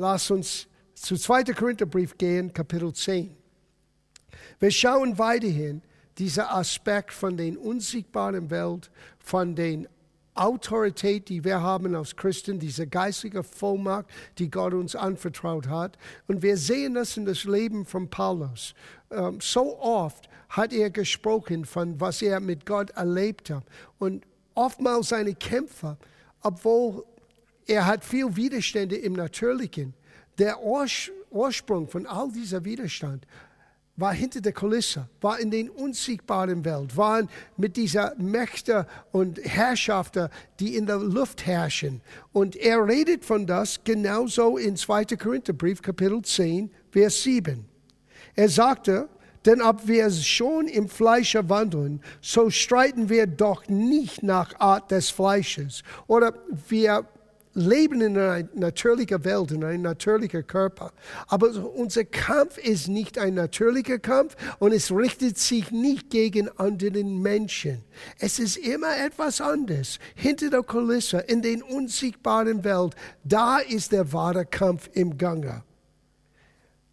[0.00, 1.42] Lass uns zu 2.
[1.54, 3.36] Korintherbrief gehen, Kapitel 10.
[4.60, 5.82] Wir schauen weiterhin
[6.18, 9.86] dieser Aspekt von der unsichtbaren Welt, von der
[10.36, 14.06] Autorität, die wir haben als Christen, diese geistige Vollmacht,
[14.38, 15.98] die Gott uns anvertraut hat.
[16.28, 18.74] Und wir sehen das in das Leben von Paulus.
[19.10, 23.64] Ähm, so oft hat er gesprochen von was er mit Gott erlebt hat.
[23.98, 24.24] Und
[24.54, 25.96] oftmals seine Kämpfe,
[26.40, 27.04] obwohl
[27.68, 29.94] er hat viel Widerstände im Natürlichen.
[30.38, 30.58] Der
[31.30, 33.26] Ursprung von all dieser Widerstand
[33.96, 40.28] war hinter der Kulisse, war in den unsichtbaren Welt, waren mit dieser Mächte und Herrschaften,
[40.60, 42.00] die in der Luft herrschen.
[42.32, 45.04] Und er redet von das genauso in 2.
[45.16, 47.66] Korintherbrief, Kapitel 10, Vers 7.
[48.36, 49.08] Er sagte,
[49.44, 55.10] denn ob wir schon im Fleische wandeln, so streiten wir doch nicht nach Art des
[55.10, 55.82] Fleisches.
[56.06, 56.34] Oder
[56.68, 57.04] wir
[57.54, 60.92] leben in einer natürlichen Welt, in einem natürlichen Körper.
[61.26, 67.04] Aber unser Kampf ist nicht ein natürlicher Kampf und es richtet sich nicht gegen andere
[67.04, 67.84] Menschen.
[68.18, 69.98] Es ist immer etwas anderes.
[70.14, 75.62] Hinter der Kulisse, in den unsichtbaren Welt, da ist der wahre Kampf im Gange.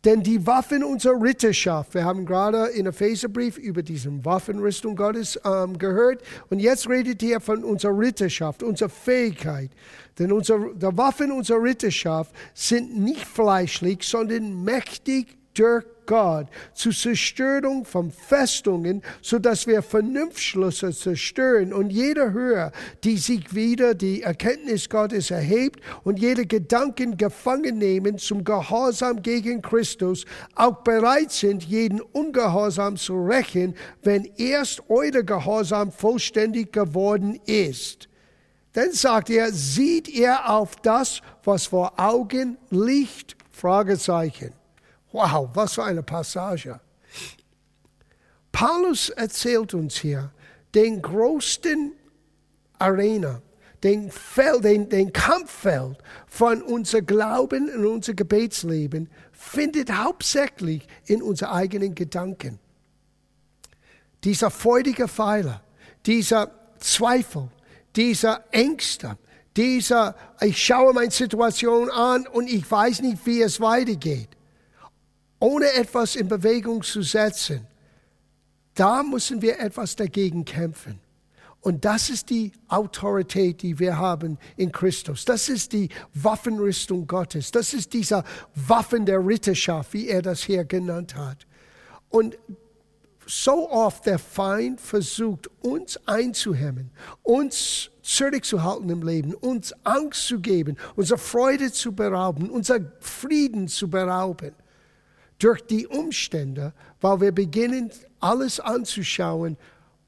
[0.06, 5.80] Denn die Waffen unserer Ritterschaft, wir haben gerade in Epheserbrief über diese Waffenrüstung Gottes ähm,
[5.80, 9.72] gehört und jetzt redet ihr von unserer Ritterschaft, unserer Fähigkeit.
[10.20, 17.86] Denn unsere, die Waffen unserer Ritterschaft sind nicht fleischlich, sondern mächtig durch Gott zur Zerstörung
[17.86, 22.72] von Festungen, so dass wir Vernunftschlüsse zerstören und jede Höhe,
[23.04, 29.62] die sich wieder die Erkenntnis Gottes erhebt und jede Gedanken gefangen nehmen zum Gehorsam gegen
[29.62, 38.10] Christus, auch bereit sind, jeden Ungehorsam zu rächen, wenn erst euer Gehorsam vollständig geworden ist.
[38.74, 43.38] Dann sagt er, sieht ihr auf das, was vor Augen liegt?
[43.52, 44.52] Fragezeichen.
[45.16, 46.78] Wow, was für eine Passage.
[48.52, 50.30] Paulus erzählt uns hier
[50.74, 51.94] den größten
[52.80, 53.42] Arena,
[53.82, 61.52] den, Feld, den, den Kampffeld von unser Glauben und unser Gebetsleben findet hauptsächlich in unseren
[61.52, 62.60] eigenen Gedanken.
[64.26, 65.62] Dieser freudige Pfeiler,
[66.06, 67.48] dieser Zweifel,
[67.96, 69.18] dieser Ängste,
[69.56, 74.35] dieser, ich schaue meine Situation an und ich weiß nicht, wie es weitergeht
[75.40, 77.68] ohne etwas in Bewegung zu setzen,
[78.74, 81.00] da müssen wir etwas dagegen kämpfen.
[81.62, 85.26] Und das ist die Autorität, die wir haben in Christus.
[85.26, 87.50] Das ist die Waffenrüstung Gottes.
[87.50, 88.24] Das ist dieser
[88.54, 91.48] Waffen der Ritterschaft, wie er das hier genannt hat.
[92.10, 92.38] Und
[93.26, 96.92] so oft der Feind versucht, uns einzuhemmen,
[97.24, 103.90] uns zurückzuhalten im Leben, uns Angst zu geben, unsere Freude zu berauben, unser Frieden zu
[103.90, 104.54] berauben
[105.40, 109.58] durch die Umstände, weil wir beginnen, alles anzuschauen,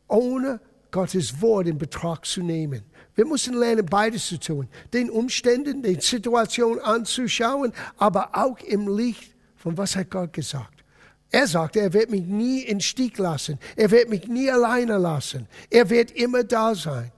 [0.08, 0.60] ohne
[0.92, 2.84] Gottes Wort in Betracht zu nehmen.
[3.16, 4.68] Wir müssen lernen, beides zu tun.
[4.94, 10.84] Den Umständen, den Situationen anzuschauen, aber auch im Licht von was hat Gott gesagt.
[11.30, 13.60] Er sagt, er wird mich nie in Stich lassen.
[13.76, 15.48] Er wird mich nie alleine lassen.
[15.70, 17.12] Er wird immer da sein.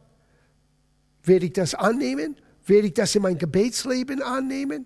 [1.24, 2.36] Werde ich das annehmen?
[2.66, 4.86] Werde ich das in mein Gebetsleben annehmen?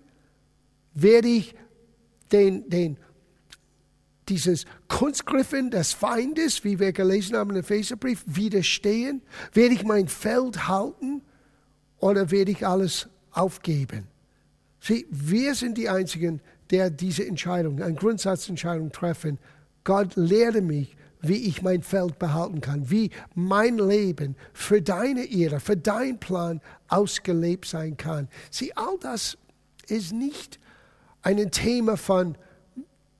[0.92, 1.54] Werde ich
[2.32, 2.98] den, den
[4.28, 9.22] dieses Kunstgriffen des Feindes, wie wir gelesen haben im Epheserbrief, widerstehen?
[9.52, 11.22] Werde ich mein Feld halten
[11.98, 14.06] oder werde ich alles aufgeben?
[14.80, 16.40] Sieh, wir sind die Einzigen,
[16.70, 19.38] der diese Entscheidung, eine Grundsatzentscheidung treffen.
[19.84, 25.60] Gott lehre mich, wie ich mein Feld behalten kann, wie mein Leben für deine Ehre,
[25.60, 28.28] für deinen Plan ausgelebt sein kann.
[28.50, 29.38] Sieh, all das
[29.88, 30.58] ist nicht
[31.22, 32.36] ein Thema von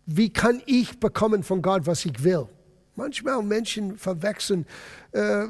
[0.06, 2.46] wie kann ich bekommen von Gott, was ich will?
[2.96, 4.66] Manchmal Menschen verwechseln,
[5.12, 5.44] äh,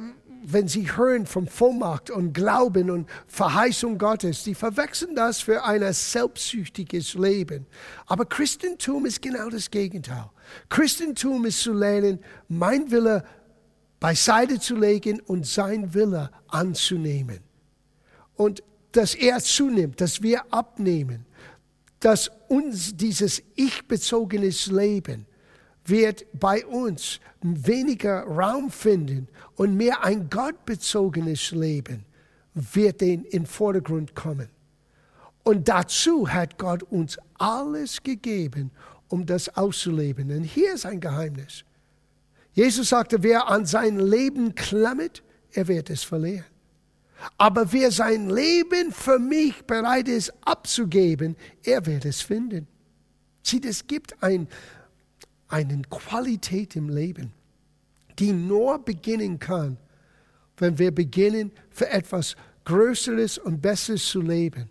[0.47, 5.91] wenn sie hören vom Vollmacht und Glauben und Verheißung Gottes, die verwechseln das für ein
[5.93, 7.67] selbstsüchtiges Leben.
[8.07, 10.31] Aber Christentum ist genau das Gegenteil.
[10.69, 12.19] Christentum ist zu lernen,
[12.49, 13.25] mein Wille
[14.01, 17.41] beiseite zu legen und sein Wille anzunehmen.
[18.37, 18.63] Und
[18.93, 21.27] dass er zunimmt, dass wir abnehmen
[22.05, 25.27] dass uns dieses ich-bezogenes Leben
[25.87, 32.05] wird bei uns weniger Raum finden und mehr ein gottbezogenes Leben
[32.55, 34.49] wird in den Vordergrund kommen.
[35.43, 38.71] Und dazu hat Gott uns alles gegeben,
[39.09, 40.31] um das auszuleben.
[40.31, 41.65] Und hier ist ein Geheimnis.
[42.55, 45.23] Jesus sagte, wer an sein Leben klammert,
[45.53, 46.54] er wird es verlieren.
[47.39, 52.67] Aber wer sein Leben für mich bereit ist abzugeben, er wird es finden.
[53.43, 54.49] Sieh, es gibt ein,
[55.49, 57.33] eine Qualität im Leben,
[58.19, 59.77] die nur beginnen kann,
[60.57, 64.69] wenn wir beginnen, für etwas Größeres und Besseres zu leben.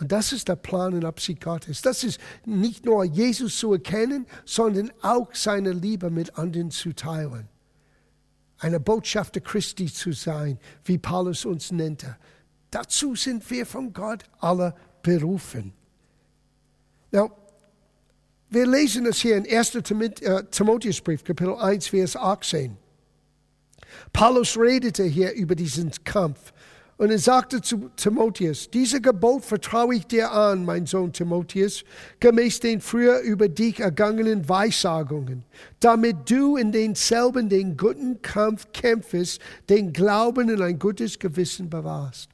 [0.00, 1.82] Und das ist der Plan und Absicht Gottes.
[1.82, 7.49] Das ist nicht nur Jesus zu erkennen, sondern auch seine Liebe mit anderen zu teilen.
[8.60, 12.16] Eine Botschafter Christi zu sein, wie Paulus uns nannte.
[12.70, 15.72] Dazu sind wir von Gott alle berufen.
[17.10, 17.32] Now,
[18.50, 19.74] wir lesen es hier in 1.
[19.76, 22.76] Äh, Timotheusbrief, Kapitel 1, Vers 18.
[24.12, 26.52] Paulus redete hier über diesen Kampf
[27.00, 31.82] und er sagte zu Timotheus, diese Gebot vertraue ich dir an, mein Sohn Timotheus,
[32.20, 35.46] gemäß den früher über dich ergangenen Weissagungen,
[35.80, 42.28] damit du in denselben den guten Kampf kämpfest, den Glauben und ein gutes Gewissen bewahrst.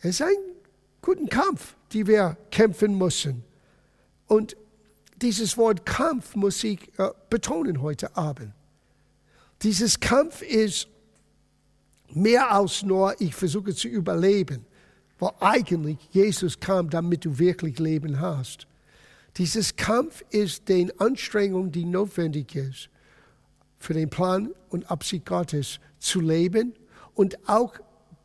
[0.00, 0.36] Es ist ein
[1.00, 3.42] guter Kampf, den wir kämpfen müssen.
[4.26, 4.54] Und
[5.22, 8.52] dieses Wort Kampf muss ich äh, betonen heute Abend.
[9.62, 10.88] Dieses Kampf ist
[12.14, 14.64] mehr als nur, ich versuche zu überleben.
[15.18, 18.66] Weil eigentlich Jesus kam, damit du wirklich Leben hast.
[19.36, 22.88] Dieses Kampf ist den Anstrengungen, die notwendig ist,
[23.78, 26.74] für den Plan und Absicht Gottes zu leben
[27.14, 27.74] und auch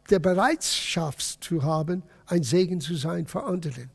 [0.09, 3.89] der Bereitschaft zu haben, ein Segen zu sein für andere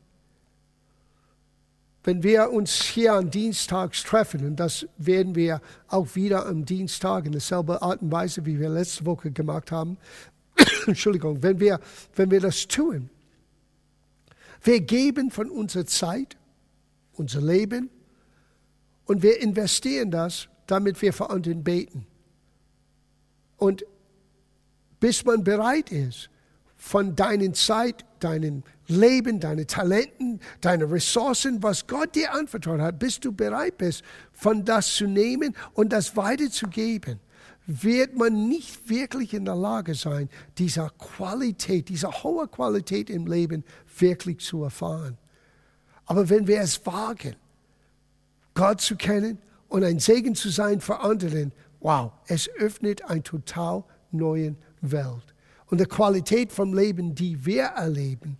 [2.03, 7.25] wenn wir uns hier am Dienstag treffen, und das werden wir auch wieder am Dienstag
[7.25, 9.97] in derselben Art und Weise, wie wir letzte Woche gemacht haben,
[10.87, 11.79] Entschuldigung, wenn wir,
[12.15, 13.09] wenn wir das tun,
[14.63, 16.37] wir geben von unserer Zeit,
[17.13, 17.89] unser Leben
[19.05, 22.05] und wir investieren das, damit wir für anderen beten.
[23.57, 23.85] Und
[24.99, 26.29] bis man bereit ist,
[26.77, 33.19] von deinen Zeit, deinen Leben, deine Talenten, deine Ressourcen, was Gott dir anvertraut hat, bis
[33.19, 37.19] du bereit bist, von das zu nehmen und das weiterzugeben,
[37.65, 43.63] wird man nicht wirklich in der Lage sein, diese Qualität, diese hohe Qualität im Leben
[43.97, 45.17] wirklich zu erfahren.
[46.05, 47.35] Aber wenn wir es wagen,
[48.53, 49.37] Gott zu kennen
[49.69, 55.30] und ein Segen zu sein für andere, wow, es öffnet eine total neue Welt.
[55.71, 58.37] Und die Qualität vom Leben, die wir erleben,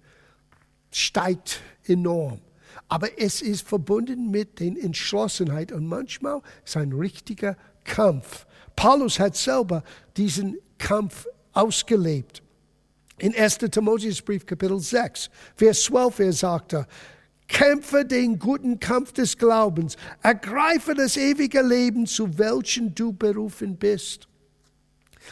[0.91, 2.41] steigt enorm.
[2.89, 7.55] Aber es ist verbunden mit der Entschlossenheit und manchmal ist ein richtiger
[7.85, 8.45] Kampf.
[8.75, 9.81] Paulus hat selber
[10.17, 12.43] diesen Kampf ausgelebt.
[13.17, 13.59] In 1.
[13.59, 16.87] Timotheusbrief Kapitel 6, Vers 12, er sagte,
[17.47, 24.27] Kämpfe den guten Kampf des Glaubens, ergreife das ewige Leben, zu welchem du berufen bist.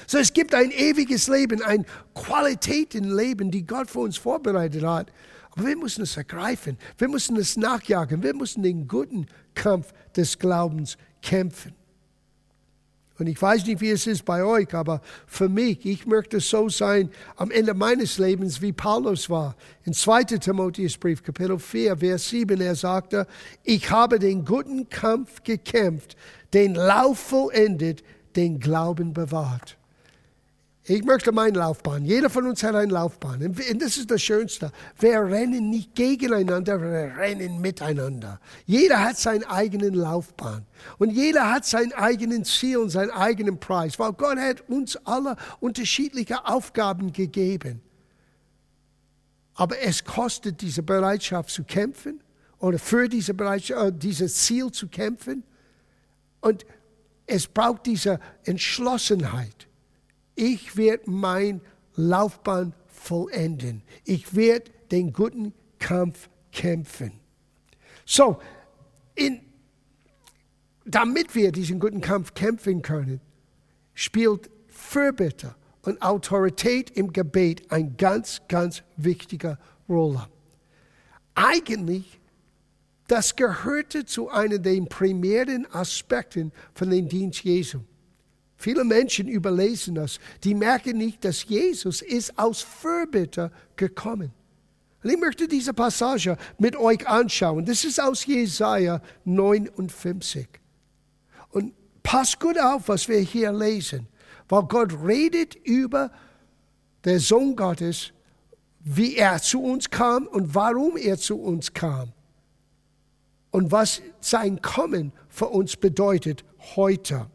[0.07, 4.83] So es gibt ein ewiges Leben, eine Qualität im Leben, die Gott für uns vorbereitet
[4.83, 5.11] hat.
[5.51, 6.77] Aber wir müssen es ergreifen.
[6.97, 8.23] Wir müssen es nachjagen.
[8.23, 11.73] Wir müssen den guten Kampf des Glaubens kämpfen.
[13.19, 16.69] Und ich weiß nicht, wie es ist bei euch, aber für mich, ich möchte so
[16.69, 19.57] sein am Ende meines Lebens, wie Paulus war.
[19.83, 20.23] In 2.
[20.23, 23.27] Timotheusbrief, Kapitel 4, Vers 7, er sagte,
[23.63, 26.15] ich habe den guten Kampf gekämpft,
[26.53, 28.03] den Lauf vollendet,
[28.37, 29.78] den Glauben bewahrt.
[30.89, 32.03] Ich möchte meine Laufbahn.
[32.03, 33.43] Jeder von uns hat eine Laufbahn.
[33.43, 34.71] Und das ist das Schönste.
[34.97, 38.39] Wir rennen nicht gegeneinander, wir rennen miteinander.
[38.65, 40.65] Jeder hat seine eigene Laufbahn.
[40.97, 43.99] Und jeder hat sein eigenes Ziel und seinen eigenen Preis.
[43.99, 47.83] Weil Gott hat uns alle unterschiedliche Aufgaben gegeben.
[49.53, 52.23] Aber es kostet diese Bereitschaft zu kämpfen
[52.57, 55.43] oder für diese Bereitschaft, äh, dieses Ziel zu kämpfen.
[56.41, 56.65] Und
[57.27, 59.68] es braucht diese Entschlossenheit
[60.39, 61.59] ich werde mein
[61.95, 63.81] Laufbahn vollenden.
[64.05, 67.11] Ich werde den guten Kampf kämpfen.
[68.05, 68.39] So,
[69.15, 69.41] in,
[70.85, 73.19] damit wir diesen guten Kampf kämpfen können,
[73.93, 79.57] spielt Fürbitte und Autorität im Gebet eine ganz, ganz wichtige
[79.89, 80.27] Rolle.
[81.35, 82.19] Eigentlich,
[83.07, 87.81] das gehörte zu einem der primären Aspekten von dem Dienst Jesu.
[88.61, 90.19] Viele Menschen überlesen das.
[90.43, 94.33] Die merken nicht, dass Jesus ist aus Fürbitte gekommen.
[95.01, 97.63] Und ich möchte diese Passage mit euch anschauen.
[97.63, 100.45] Das ist aus Jesaja 59.
[101.51, 101.73] Und
[102.03, 104.09] passt gut auf, was wir hier lesen.
[104.49, 106.11] Weil Gott redet über
[107.05, 108.11] den Sohn Gottes,
[108.81, 112.11] wie er zu uns kam und warum er zu uns kam.
[113.51, 116.43] Und was sein Kommen für uns bedeutet
[116.75, 117.27] heute.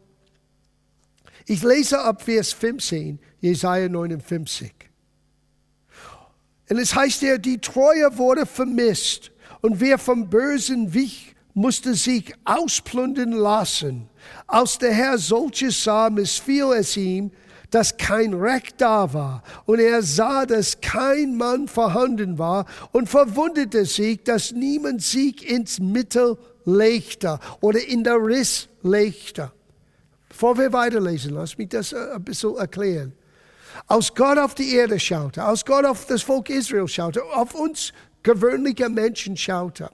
[1.47, 4.73] Ich lese ab Vers 15, Jesaja 59.
[6.69, 12.33] Und es heißt ja, die Treue wurde vermisst und wer vom Bösen wich, musste sich
[12.43, 14.09] ausplündern lassen.
[14.47, 17.31] Als der Herr solches sah, missfiel es ihm,
[17.69, 19.43] dass kein Recht da war.
[19.65, 25.79] Und er sah, dass kein Mann vorhanden war und verwunderte sich, dass niemand sich ins
[25.79, 29.51] Mittel legte oder in der Riss legte.
[30.35, 33.13] Bevor wir weiterlesen, lass mich das äh, ein bisschen erklären.
[33.87, 37.93] Als Gott auf die Erde schaute, als Gott auf das Volk Israel schaute, auf uns
[38.21, 39.89] gewöhnliche Menschen schaute,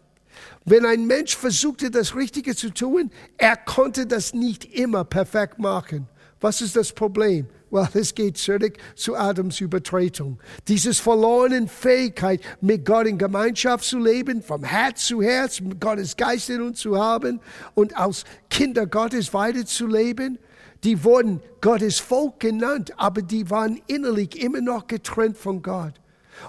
[0.66, 6.08] wenn ein Mensch versuchte, das Richtige zu tun, er konnte das nicht immer perfekt machen.
[6.40, 7.48] Was ist das Problem?
[7.72, 10.40] Well, es geht zurück zu Adams Übertretung.
[10.68, 16.50] Dieses verlorene Fähigkeit, mit Gott in Gemeinschaft zu leben, vom Herz zu Herz, Gottes Geist
[16.50, 17.40] in uns zu haben
[17.74, 20.38] und als Kinder Gottes weiterzuleben.
[20.84, 25.94] Die wurden Gottes Volk genannt, aber die waren innerlich immer noch getrennt von Gott.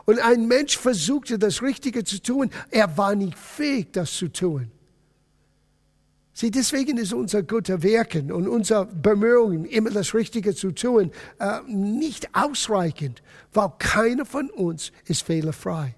[0.07, 2.51] Und ein Mensch versuchte, das Richtige zu tun.
[2.71, 4.73] Er war nicht fähig, das zu tun.
[6.35, 11.61] Sieh, deswegen ist unser guter Wirken und unser Bemühungen, immer das Richtige zu tun, äh,
[11.69, 13.23] nicht ausreichend,
[13.53, 15.95] weil keiner von uns ist fehlerfrei.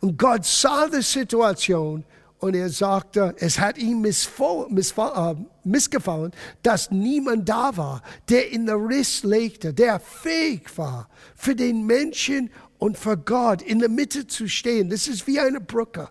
[0.00, 2.04] Und Gott sah die Situation
[2.38, 5.34] und er sagte, es hat ihm äh,
[5.64, 11.86] missgefallen, dass niemand da war, der in der Riss legte, der fähig war, für den
[11.86, 14.90] Menschen und für Gott in der Mitte zu stehen.
[14.90, 16.08] Das ist wie eine Brücke.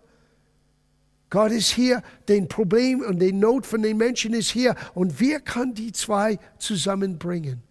[1.31, 4.75] Gott ist hier, den Problem und die Not von den Menschen ist hier.
[4.93, 7.63] Und wer kann die zwei zusammenbringen?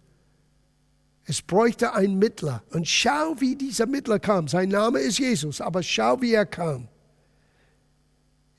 [1.25, 2.63] Es bräuchte einen Mittler.
[2.71, 4.47] Und schau, wie dieser Mittler kam.
[4.47, 6.87] Sein Name ist Jesus, aber schau, wie er kam.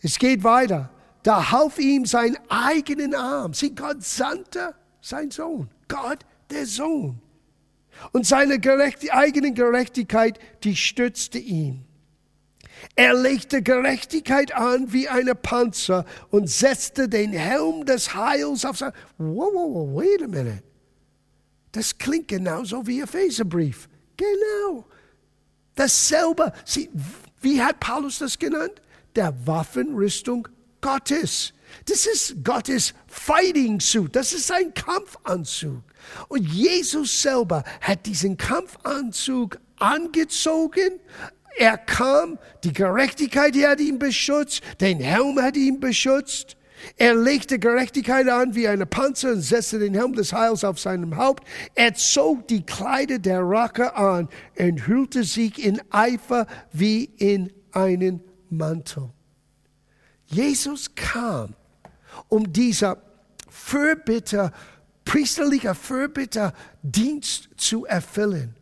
[0.00, 0.88] Es geht weiter.
[1.24, 3.54] Da half ihm sein eigenen Arm.
[3.54, 5.68] Sieh, Gott sandte sein Sohn.
[5.88, 7.20] Gott, der Sohn.
[8.12, 11.84] Und seine Gerecht eigene Gerechtigkeit, die stützte ihn.
[12.94, 18.92] Er legte Gerechtigkeit an wie eine Panzer und setzte den Helm des Heils auf sein.
[19.16, 20.62] Wow, wow, wow, wait a minute.
[21.72, 23.88] Das klingt genauso wie Epheserbrief.
[24.16, 24.84] Genau.
[25.74, 26.52] Dasselbe.
[26.66, 26.90] Sie,
[27.40, 28.82] wie hat Paulus das genannt?
[29.16, 30.48] Der Waffenrüstung
[30.82, 31.54] Gottes.
[31.86, 34.14] Das ist Gottes Fighting Suit.
[34.14, 35.82] Das ist ein Kampfanzug.
[36.28, 41.00] Und Jesus selber hat diesen Kampfanzug angezogen,
[41.58, 46.56] er kam, die Gerechtigkeit hat ihn beschützt, den Helm hat ihn beschützt.
[46.96, 51.16] Er legte Gerechtigkeit an wie eine Panzer und setzte den Helm des Heils auf seinem
[51.16, 51.46] Haupt.
[51.74, 54.28] Er zog die Kleider der Rache an
[54.58, 59.10] und hüllte sich in Eifer wie in einen Mantel.
[60.26, 61.54] Jesus kam,
[62.28, 62.98] um dieser
[63.48, 64.52] Fürbitter,
[65.04, 68.56] priesterlicher Fürbitter Dienst zu erfüllen.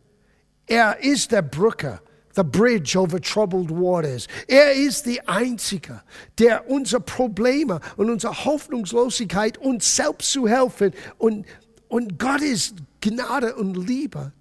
[0.67, 2.01] Er ist der Brücke
[2.35, 4.27] the bridge over troubled waters.
[4.47, 6.01] Er ist die Einzige,
[6.37, 11.45] der unsere Probleme und unsere Hoffnungslosigkeit uns selbst zu helfen und,
[11.87, 14.31] und Gottes Gnade und Liebe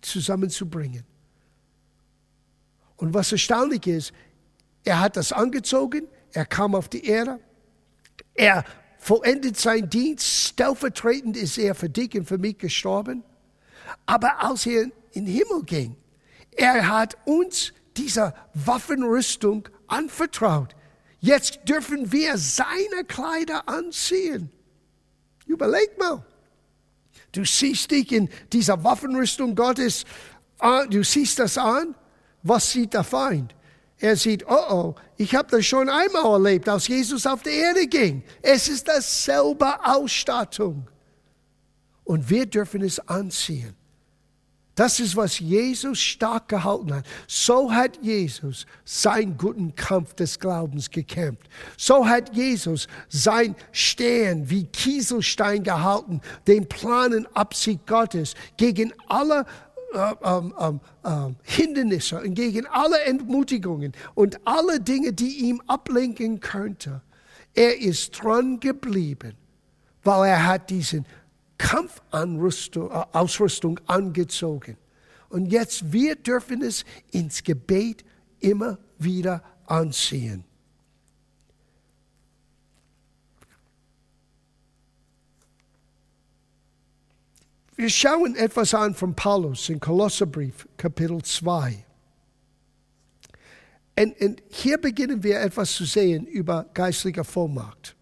[0.00, 1.04] zusammenzubringen.
[2.96, 4.12] Und was erstaunlich ist,
[4.84, 7.38] er hat das angezogen, er kam auf die Erde,
[8.34, 8.64] er
[8.98, 13.24] vollendet seinen Dienst, stellvertretend ist er für dich und für mich gestorben.
[14.06, 15.96] Aber als er in den Himmel ging,
[16.52, 20.74] er hat uns diese Waffenrüstung anvertraut.
[21.20, 24.50] Jetzt dürfen wir seine Kleider anziehen.
[25.46, 26.24] Überleg mal.
[27.32, 30.04] Du siehst dich in dieser Waffenrüstung Gottes,
[30.90, 31.94] du siehst das an.
[32.42, 33.54] Was sieht der Feind?
[33.98, 37.86] Er sieht, oh oh, ich habe das schon einmal erlebt, als Jesus auf die Erde
[37.86, 38.22] ging.
[38.40, 40.88] Es ist dasselbe Ausstattung.
[42.04, 43.76] Und wir dürfen es anziehen.
[44.80, 47.04] Das ist, was Jesus stark gehalten hat.
[47.26, 51.50] So hat Jesus seinen guten Kampf des Glaubens gekämpft.
[51.76, 59.44] So hat Jesus sein Stehen wie Kieselstein gehalten, den Planen Absicht Gottes gegen alle
[59.92, 66.40] äh, ähm, ähm, äh, Hindernisse und gegen alle Entmutigungen und alle Dinge, die ihm ablenken
[66.40, 67.02] könnten.
[67.52, 69.34] Er ist dran geblieben,
[70.04, 71.04] weil er hat diesen
[71.60, 74.76] Kampfausrüstung äh, angezogen.
[75.28, 78.04] Und jetzt, wir dürfen es ins Gebet
[78.40, 80.42] immer wieder anziehen.
[87.76, 91.84] Wir schauen etwas an von Paulus in Kolosserbrief, Kapitel 2.
[93.98, 97.96] Und, und hier beginnen wir etwas zu sehen über geistliche Vollmacht.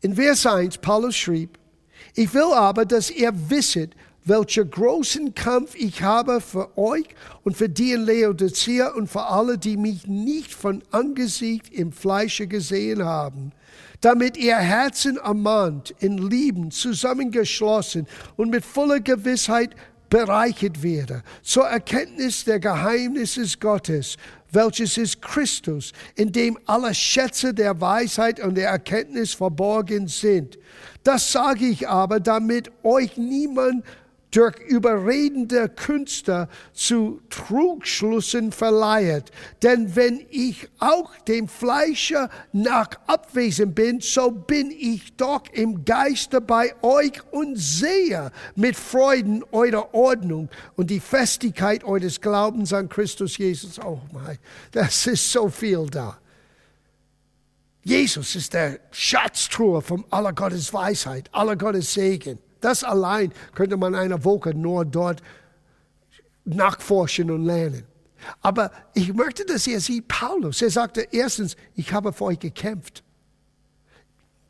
[0.00, 1.58] In Vers 1, Paulus schrieb,
[2.16, 3.92] ich will aber, dass ihr wisset,
[4.24, 7.06] welcher großen Kampf ich habe für euch
[7.44, 12.48] und für die in Laodicea und für alle, die mich nicht von Angesicht im Fleische
[12.48, 13.52] gesehen haben,
[14.00, 19.70] damit ihr Herzen ermahnt, in Lieben zusammengeschlossen und mit voller Gewissheit
[20.10, 24.16] bereichert werde, zur Erkenntnis der Geheimnisse Gottes,
[24.56, 30.58] welches ist Christus, in dem alle Schätze der Weisheit und der Erkenntnis verborgen sind.
[31.04, 33.84] Das sage ich aber, damit euch niemand
[34.30, 39.30] durch überredende Künste zu Trugschlüssen verleiht.
[39.62, 46.40] Denn wenn ich auch dem Fleische nach abwesend bin, so bin ich doch im Geiste
[46.40, 53.38] bei euch und sehe mit Freuden eure Ordnung und die Festigkeit eures Glaubens an Christus
[53.38, 53.78] Jesus.
[53.78, 54.38] Oh mein,
[54.72, 56.18] das ist so viel da.
[57.84, 62.40] Jesus ist der Schatztruhe von aller Gottes Weisheit, aller Gottes Segen.
[62.60, 65.22] Das allein könnte man eine Woche nur dort
[66.44, 67.84] nachforschen und lernen.
[68.40, 73.02] Aber ich möchte, dass ihr seht, Paulus, er sagte erstens, ich habe für euch gekämpft.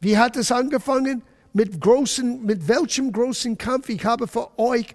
[0.00, 1.22] Wie hat es angefangen?
[1.52, 3.88] Mit großen, mit welchem großen Kampf?
[3.88, 4.94] Ich habe für euch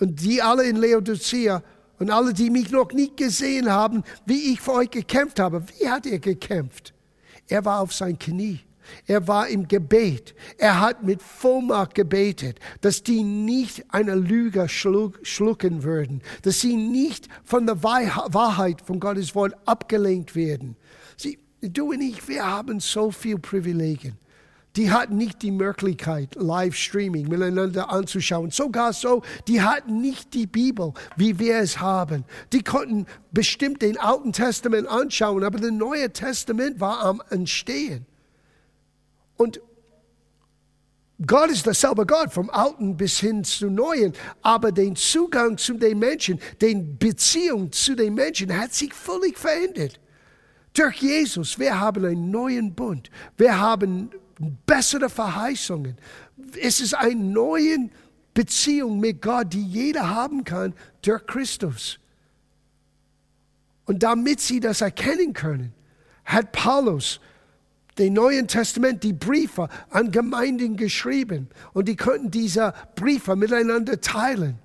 [0.00, 1.62] und die alle in Laodicea
[1.98, 5.64] und alle, die mich noch nie gesehen haben, wie ich für euch gekämpft habe.
[5.68, 6.94] Wie hat er gekämpft?
[7.48, 8.60] Er war auf sein Knie.
[9.06, 10.34] Er war im Gebet.
[10.56, 17.28] Er hat mit Vollmacht gebetet, dass die nicht eine Lüge schlucken würden, dass sie nicht
[17.44, 20.76] von der Wahrheit von Gottes Wort abgelenkt werden.
[21.16, 24.16] Sie, du und ich, wir haben so viel Privilegien.
[24.76, 28.50] Die hatten nicht die Möglichkeit, Live-Streaming miteinander anzuschauen.
[28.50, 32.24] Sogar so, die hatten nicht die Bibel, wie wir es haben.
[32.52, 38.06] Die konnten bestimmt den Alten Testament anschauen, aber das Neue Testament war am Entstehen.
[39.38, 39.60] Und
[41.26, 44.12] Gott ist derselbe Gott, vom Alten bis hin zu Neuen.
[44.42, 49.98] Aber den Zugang zu den Menschen, den Beziehung zu den Menschen hat sich völlig verändert.
[50.74, 53.10] Durch Jesus, wir haben einen neuen Bund.
[53.36, 54.10] Wir haben
[54.66, 55.96] bessere Verheißungen.
[56.60, 57.90] Es ist eine neue
[58.32, 61.98] Beziehung mit Gott, die jeder haben kann durch Christus.
[63.86, 65.72] Und damit sie das erkennen können,
[66.24, 67.20] hat Paulus
[67.98, 71.48] den Neuen Testament, die Briefe an Gemeinden geschrieben.
[71.72, 74.58] Und die konnten diese Briefe miteinander teilen.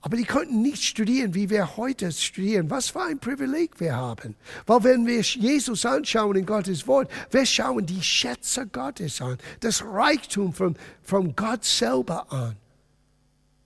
[0.00, 2.70] Aber die konnten nicht studieren, wie wir heute studieren.
[2.70, 4.36] Was für ein Privileg wir haben.
[4.66, 9.84] Weil wenn wir Jesus anschauen in Gottes Wort, wir schauen die Schätze Gottes an, das
[9.84, 12.56] Reichtum von, von Gott selber an.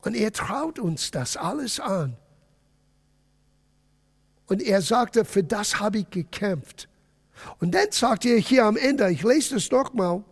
[0.02, 2.16] Und er traut uns das alles an.
[4.46, 6.88] Und er sagte, für das habe ich gekämpft.
[7.61, 10.24] Und dann sagt er hier am Ende, ich lese das nochmal,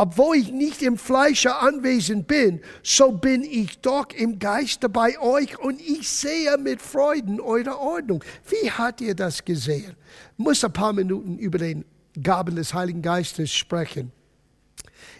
[0.00, 5.58] obwohl ich nicht im Fleische anwesend bin, so bin ich doch im Geiste bei euch
[5.58, 8.24] und ich sehe mit Freuden eure Ordnung.
[8.48, 9.94] Wie hat ihr das gesehen?
[10.32, 11.84] Ich muss ein paar Minuten über den
[12.22, 14.10] Gaben des Heiligen Geistes sprechen.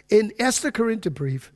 [0.07, 0.67] In 1.
[0.73, 1.53] Korintherbrief,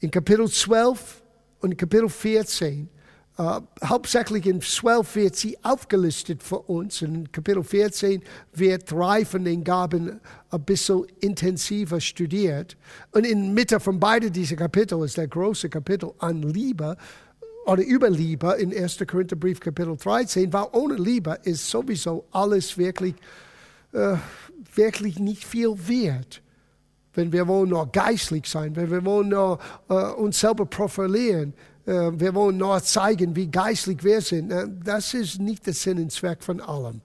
[0.00, 1.22] in Kapitel 12
[1.60, 2.88] und Kapitel 14,
[3.36, 7.02] Uh, hauptsächlich in 12 wird sie aufgelistet für uns.
[7.02, 10.20] In Kapitel 14 wird drei von den Gaben
[10.50, 12.76] ein bisschen intensiver studiert.
[13.10, 16.96] Und in Mitte von beiden dieser Kapitel ist der große Kapitel an Liebe
[17.66, 18.98] oder über Liebe in 1.
[19.04, 23.16] Korintherbrief Kapitel 13, weil ohne Liebe ist sowieso alles wirklich,
[23.94, 24.16] uh,
[24.76, 26.40] wirklich nicht viel wert.
[27.14, 29.58] Wenn wir wollen nur geistlich sein, wenn wir wollen nur
[29.90, 34.50] uh, uns selber profilieren, äh, wir wollen nur zeigen, wie geistlich wir sind.
[34.50, 37.00] Äh, das ist nicht der Sinn und Zweck von allem.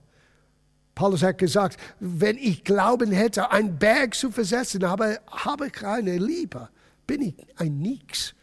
[0.94, 6.68] Paulus hat gesagt, wenn ich Glauben hätte, einen Berg zu versetzen, aber habe keine Liebe,
[7.06, 8.34] bin ich ein Nix.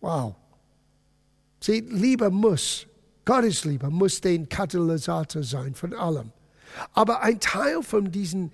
[0.00, 0.34] Wow.
[1.60, 2.86] Sie, Liebe muss,
[3.24, 6.30] Gottes Liebe muss den Katalysator sein von allem.
[6.92, 8.52] Aber ein Teil von diesen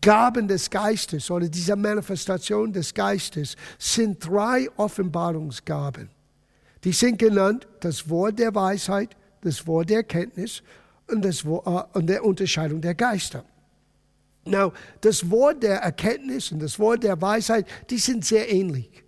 [0.00, 6.08] Gaben des Geistes oder dieser Manifestation des Geistes sind drei Offenbarungsgaben.
[6.84, 10.62] Die sind genannt das Wort der Weisheit, das Wort der Erkenntnis
[11.08, 13.44] und, das Wort, äh, und der Unterscheidung der Geister.
[14.44, 19.04] Now, das Wort der Erkenntnis und das Wort der Weisheit, die sind sehr ähnlich.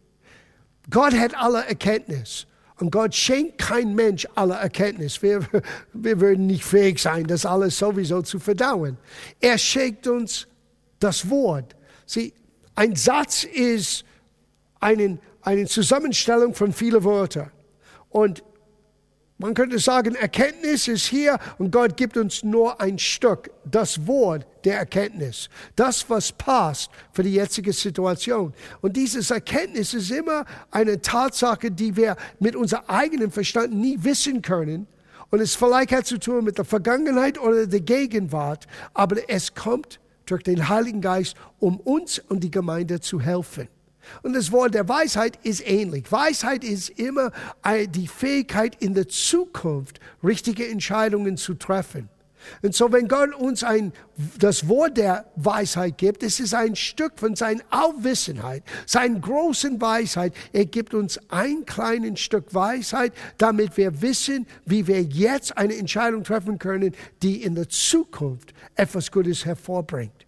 [0.91, 2.47] Gott hat alle Erkenntnis.
[2.79, 5.23] Und Gott schenkt kein Mensch alle Erkenntnis.
[5.23, 5.47] Wir,
[5.93, 8.97] wir würden nicht fähig sein, das alles sowieso zu verdauen.
[9.41, 10.47] Er schenkt uns
[10.99, 11.75] das Wort.
[12.07, 12.33] Sie,
[12.75, 14.05] ein Satz ist
[14.81, 17.51] einen, eine Zusammenstellung von vielen Wörtern.
[18.15, 18.45] Und
[19.37, 24.47] Man könnte sagen, Erkenntnis ist hier und Gott gibt uns nur ein Stück, das Wort
[24.65, 28.55] der Erkenntnis, das, was passt für die jetzige Situation.
[28.81, 34.41] Und dieses Erkenntnis ist immer eine Tatsache, die wir mit unserem eigenen Verstand nie wissen
[34.41, 34.87] können.
[35.31, 39.99] Und es vielleicht hat zu tun mit der Vergangenheit oder der Gegenwart, aber es kommt
[40.27, 43.69] durch den Heiligen Geist, um uns und die Gemeinde zu helfen.
[44.23, 46.11] Und das Wort der Weisheit ist ähnlich.
[46.11, 47.33] Weisheit ist immer
[47.89, 52.09] die Fähigkeit, in der Zukunft richtige Entscheidungen zu treffen.
[52.63, 53.93] Und so, wenn Gott uns ein,
[54.39, 60.35] das Wort der Weisheit gibt, es ist ein Stück von seiner Aufwissenheit, seiner großen Weisheit.
[60.53, 66.25] Er gibt uns ein kleines Stück Weisheit, damit wir wissen, wie wir jetzt eine Entscheidung
[66.25, 70.24] treffen können, die in der Zukunft etwas Gutes hervorbringt.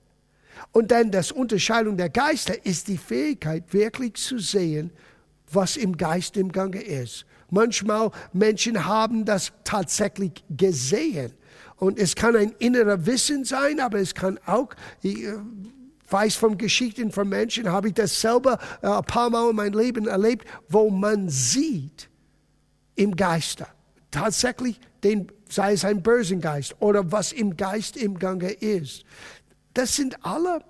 [0.72, 4.90] Und dann das Unterscheidung der Geister ist die Fähigkeit, wirklich zu sehen,
[5.50, 7.24] was im Geist im Gange ist.
[7.50, 11.32] Manchmal Menschen haben das tatsächlich gesehen.
[11.76, 14.68] Und es kann ein innerer Wissen sein, aber es kann auch,
[15.02, 15.34] ich äh,
[16.08, 19.78] weiß von Geschichten von Menschen, habe ich das selber äh, ein paar Mal in meinem
[19.78, 22.08] Leben erlebt, wo man sieht
[22.94, 23.66] im Geiste.
[24.10, 29.04] Tatsächlich, den, sei es ein bösen Geist oder was im Geist im Gange ist.
[29.76, 30.64] Das sind alle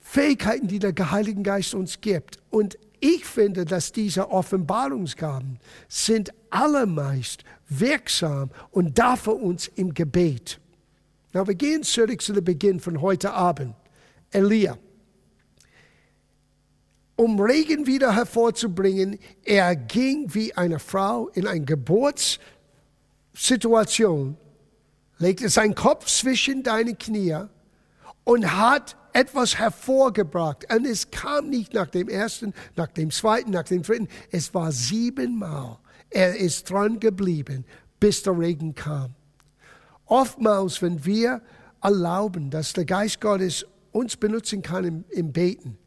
[0.00, 2.38] Fähigkeiten, die der Heilige Geist uns gibt.
[2.50, 10.60] Und ich finde, dass diese Offenbarungsgaben sind allermeist wirksam und dafür uns im Gebet.
[11.32, 13.74] Na, wir gehen zurück zu dem Beginn von heute Abend.
[14.30, 14.76] Elia.
[17.16, 24.36] Um Regen wieder hervorzubringen, er ging wie eine Frau in eine Geburtssituation,
[25.16, 27.46] legte seinen Kopf zwischen deine Knie
[28.24, 30.72] und hat etwas hervorgebracht.
[30.72, 34.08] Und es kam nicht nach dem ersten, nach dem zweiten, nach dem dritten.
[34.30, 35.78] Es war siebenmal.
[36.10, 37.64] Er ist dran geblieben,
[37.98, 39.14] bis der Regen kam.
[40.06, 41.40] Oftmals, wenn wir
[41.82, 45.78] erlauben, dass der Geist Gottes uns benutzen kann im, im Beten,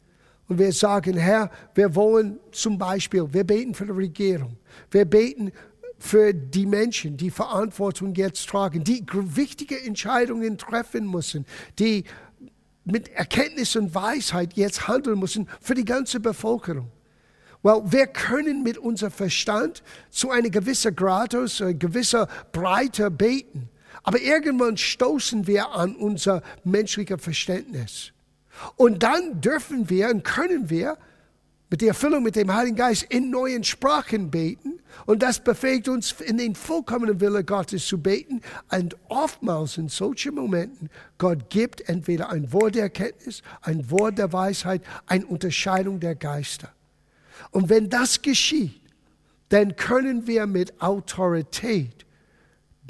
[0.46, 4.58] und wir sagen, Herr, wir wollen zum Beispiel, wir beten für die Regierung,
[4.90, 5.52] wir beten
[5.98, 11.46] für die Menschen, die Verantwortung jetzt tragen, die wichtige Entscheidungen treffen müssen,
[11.78, 12.04] die
[12.84, 16.90] mit Erkenntnis und Weisheit jetzt handeln müssen für die ganze Bevölkerung.
[17.62, 23.70] Well, wir können mit unserem Verstand zu einer gewissen Gratus, einer gewissen Breite beten.
[24.02, 28.12] Aber irgendwann stoßen wir an unser menschliches Verständnis.
[28.76, 30.98] Und dann dürfen wir und können wir
[31.70, 34.78] mit der Erfüllung mit dem Heiligen Geist in neuen Sprachen beten.
[35.06, 38.42] Und das befähigt uns, in den vollkommenen Wille Gottes zu beten.
[38.70, 44.32] Und oftmals in solchen Momenten, Gott gibt entweder ein Wort der Erkenntnis, ein Wort der
[44.32, 46.68] Weisheit, eine Unterscheidung der Geister.
[47.50, 48.80] Und wenn das geschieht,
[49.48, 52.06] dann können wir mit Autorität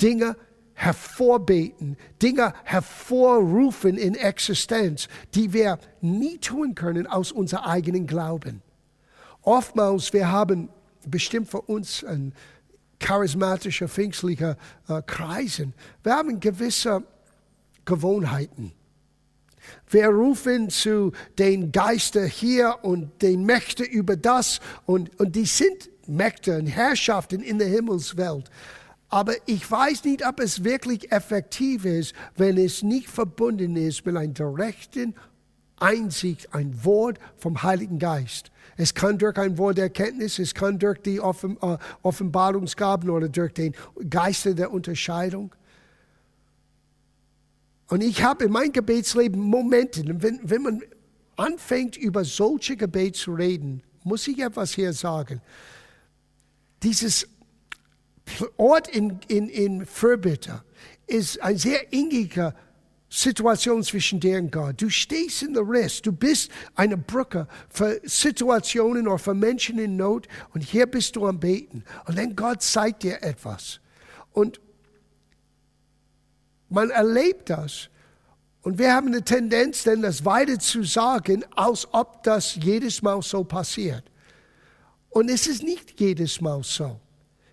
[0.00, 0.36] Dinge
[0.74, 8.62] hervorbeten, Dinge hervorrufen in Existenz, die wir nie tun können aus unserem eigenen Glauben.
[9.44, 10.70] Oftmals, wir haben
[11.06, 12.32] bestimmt für uns ein
[12.98, 14.56] charismatischer, pfingstlicher
[14.88, 17.02] äh, Kreisen, wir haben gewisse
[17.84, 18.72] Gewohnheiten.
[19.88, 25.90] Wir rufen zu den Geister hier und den Mächten über das und, und die sind
[26.06, 28.50] Mächte und Herrschaften in der Himmelswelt.
[29.08, 34.16] Aber ich weiß nicht, ob es wirklich effektiv ist, wenn es nicht verbunden ist mit
[34.16, 35.14] einer direkten
[35.76, 38.50] Einsicht, ein Wort vom Heiligen Geist.
[38.76, 43.28] Es kann durch ein Wort der Erkenntnis, es kann durch die Offen, äh, Offenbarungsgaben oder
[43.28, 43.74] durch den
[44.08, 45.54] Geist der Unterscheidung.
[47.88, 50.82] Und ich habe in meinem Gebetsleben Momente, wenn, wenn man
[51.36, 55.40] anfängt, über solche Gebete zu reden, muss ich etwas hier sagen.
[56.82, 57.28] Dieses
[58.56, 60.64] Ort in, in, in Fürbitter
[61.06, 62.54] ist ein sehr ingiger
[63.16, 64.82] Situation zwischen dir und Gott.
[64.82, 66.04] Du stehst in der Rest.
[66.04, 70.26] Du bist eine Brücke für Situationen oder für Menschen in Not.
[70.52, 71.84] Und hier bist du am Beten.
[72.06, 73.78] Und dann Gott zeigt dir etwas.
[74.32, 74.60] Und
[76.68, 77.88] man erlebt das.
[78.62, 83.22] Und wir haben eine Tendenz, denn das weiter zu sagen, als ob das jedes Mal
[83.22, 84.02] so passiert.
[85.10, 86.98] Und es ist nicht jedes Mal so.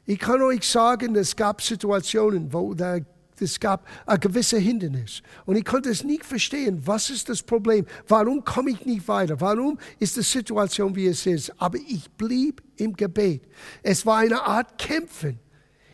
[0.07, 3.05] Ich kann euch sagen, es gab Situationen, wo der
[3.41, 5.21] es gab ein gewisses Hindernis.
[5.45, 7.85] Und ich konnte es nicht verstehen, was ist das Problem?
[8.07, 9.39] Warum komme ich nicht weiter?
[9.41, 11.53] Warum ist die Situation, wie es ist?
[11.59, 13.43] Aber ich blieb im Gebet.
[13.83, 15.39] Es war eine Art Kämpfen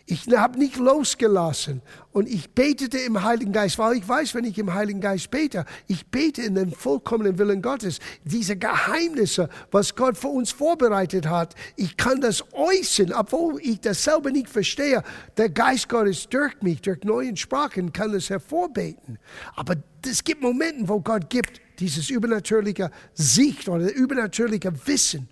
[0.10, 1.82] Ich habe nicht losgelassen
[2.14, 5.66] und ich betete im Heiligen Geist, weil ich weiß, wenn ich im Heiligen Geist bete,
[5.86, 8.00] ich bete in den vollkommenen Willen Gottes.
[8.24, 14.02] Diese Geheimnisse, was Gott für uns vorbereitet hat, ich kann das äußern, obwohl ich das
[14.02, 15.04] selber nicht verstehe.
[15.36, 19.20] Der Geist Gottes durch mich, durch neuen Sprachen, kann es hervorbeten.
[19.58, 25.28] Aber es gibt Momente, wo Gott gibt dieses übernatürliche Sicht oder übernatürliche Wissen.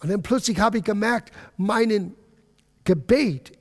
[0.00, 2.14] Und dann plötzlich habe ich gemerkt, mein
[2.84, 3.52] Gebet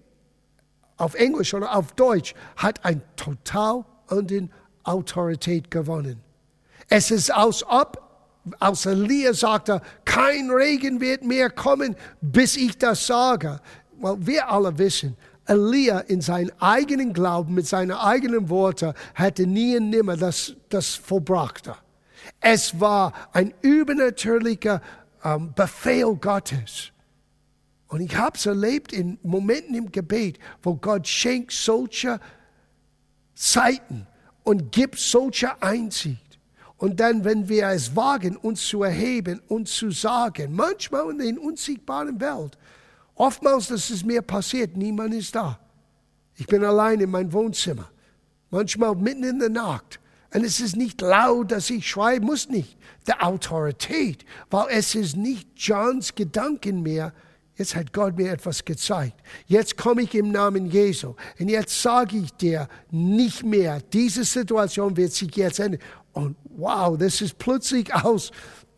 [0.97, 4.49] auf Englisch oder auf Deutsch hat ein total andere
[4.83, 6.21] Autorität gewonnen.
[6.89, 8.01] Es ist aus ob,
[8.59, 13.59] als Elia sagte, kein Regen wird mehr kommen, bis ich das sage.
[13.97, 19.77] Weil wir alle wissen, Elia in seinem eigenen Glauben, mit seinen eigenen Worten, hätte nie
[19.77, 21.75] und nimmer das, das vollbrachte.
[22.39, 24.81] Es war ein übernatürlicher
[25.23, 26.91] ähm, Befehl Gottes.
[27.87, 32.19] Und ich habe es erlebt in Momenten im Gebet, wo Gott schenkt solche
[33.35, 34.07] Zeiten
[34.43, 36.39] und gibt solche Einsicht.
[36.77, 41.41] Und dann, wenn wir es wagen, uns zu erheben und zu sagen, manchmal in der
[41.41, 42.57] unsichtbaren Welt,
[43.15, 45.59] oftmals, dass es mir passiert, niemand ist da.
[46.35, 47.89] Ich bin allein in meinem Wohnzimmer,
[48.49, 49.99] manchmal mitten in der Nacht.
[50.33, 52.77] Und es ist nicht laut, dass ich schreiben muss nicht.
[53.07, 57.13] Der Autorität, weil es ist nicht Johns Gedanken mehr,
[57.57, 59.15] Jetzt hat Gott mir etwas gezeigt.
[59.47, 61.15] Jetzt komme ich im Namen Jesu.
[61.39, 65.81] Und jetzt sage ich dir nicht mehr, diese Situation wird sich jetzt ändern.
[66.11, 68.31] Und wow, das ist plötzlich aus,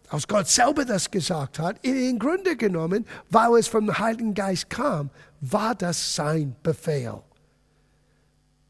[0.09, 1.83] aus Gott selber das gesagt hat.
[1.83, 5.09] In Grunde genommen, weil es vom Heiligen Geist kam,
[5.41, 7.21] war das sein Befehl.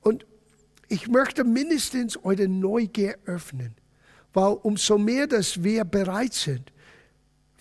[0.01, 0.25] Und
[0.87, 3.75] ich möchte mindestens eure Neugier öffnen,
[4.33, 6.71] weil umso mehr, dass wir bereit sind,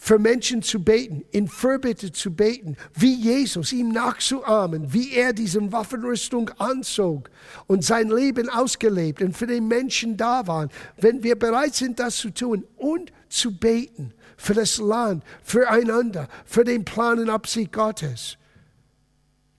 [0.07, 5.73] für Menschen zu beten, in Fürbitte zu beten, wie Jesus, ihm nachzuahmen, wie er diese
[5.73, 7.29] Waffenrüstung anzog
[7.66, 10.69] und sein Leben ausgelebt und für den Menschen da war.
[10.97, 16.62] Wenn wir bereit sind, das zu tun und zu beten für das Land, füreinander, für
[16.62, 18.38] den Plan und Absicht Gottes,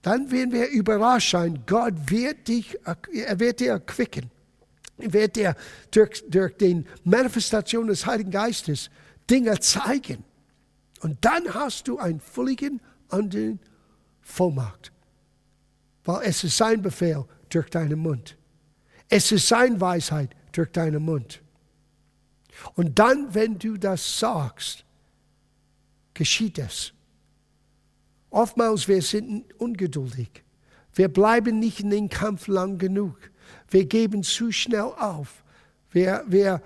[0.00, 1.62] dann werden wir überrascht sein.
[1.66, 2.74] Gott wird dich,
[3.12, 4.30] er wird dir erquicken.
[4.96, 5.54] Er wird dir
[5.90, 8.88] durch, durch die Manifestation des Heiligen Geistes
[9.28, 10.24] Dinge zeigen
[11.00, 13.60] und dann hast du einen völligen anderen
[14.20, 14.92] Vollmacht.
[16.04, 18.36] Weil es ist sein Befehl durch deinen Mund.
[19.08, 21.42] Es ist sein Weisheit durch deinen Mund.
[22.74, 24.84] Und dann, wenn du das sagst,
[26.14, 26.92] geschieht es.
[28.30, 30.44] Oftmals wir sind ungeduldig.
[30.92, 33.16] Wir bleiben nicht in den Kampf lang genug.
[33.70, 35.44] Wir geben zu schnell auf.
[35.90, 36.60] Wir, wir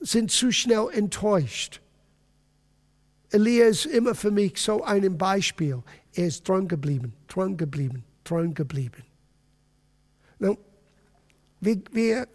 [0.00, 1.80] sind zu schnell enttäuscht.
[3.30, 5.82] Elia ist immer für mich so ein Beispiel.
[6.14, 9.04] Er ist dran geblieben, dran geblieben, dran geblieben.
[10.38, 10.56] Now,
[11.60, 12.28] wir, wir,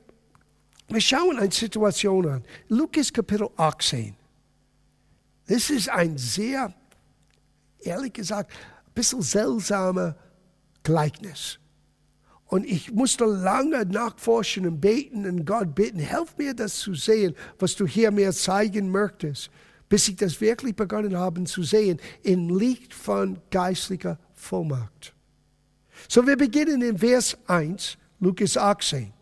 [0.87, 2.43] wir schauen eine Situation an.
[2.67, 4.15] Lukas Kapitel 18.
[5.47, 6.73] Das ist ein sehr,
[7.79, 10.15] ehrlich gesagt, ein bisschen seltsamer
[10.83, 11.59] Gleichnis.
[12.45, 17.35] Und ich musste lange nachforschen und beten und Gott bitten, helf mir das zu sehen,
[17.57, 19.49] was du hier mir zeigen möchtest
[19.93, 25.13] bis ich das wirklich begonnen habe zu sehen, im Licht von geistlicher Vollmacht.
[26.09, 29.13] So, wir beginnen in Vers 1, Lukas 18.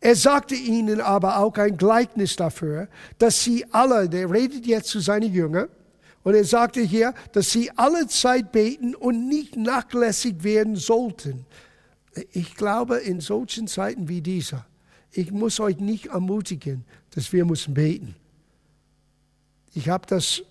[0.00, 2.88] Er sagte ihnen aber auch ein Gleichnis dafür,
[3.18, 5.68] dass sie alle, der redet jetzt zu seinen Jüngern,
[6.24, 11.46] und er sagte hier, dass sie alle Zeit beten und nicht nachlässig werden sollten.
[12.32, 14.66] Ich glaube, in solchen Zeiten wie dieser,
[15.12, 18.16] ich muss euch nicht ermutigen, dass wir müssen beten.
[19.74, 20.42] Ich habe das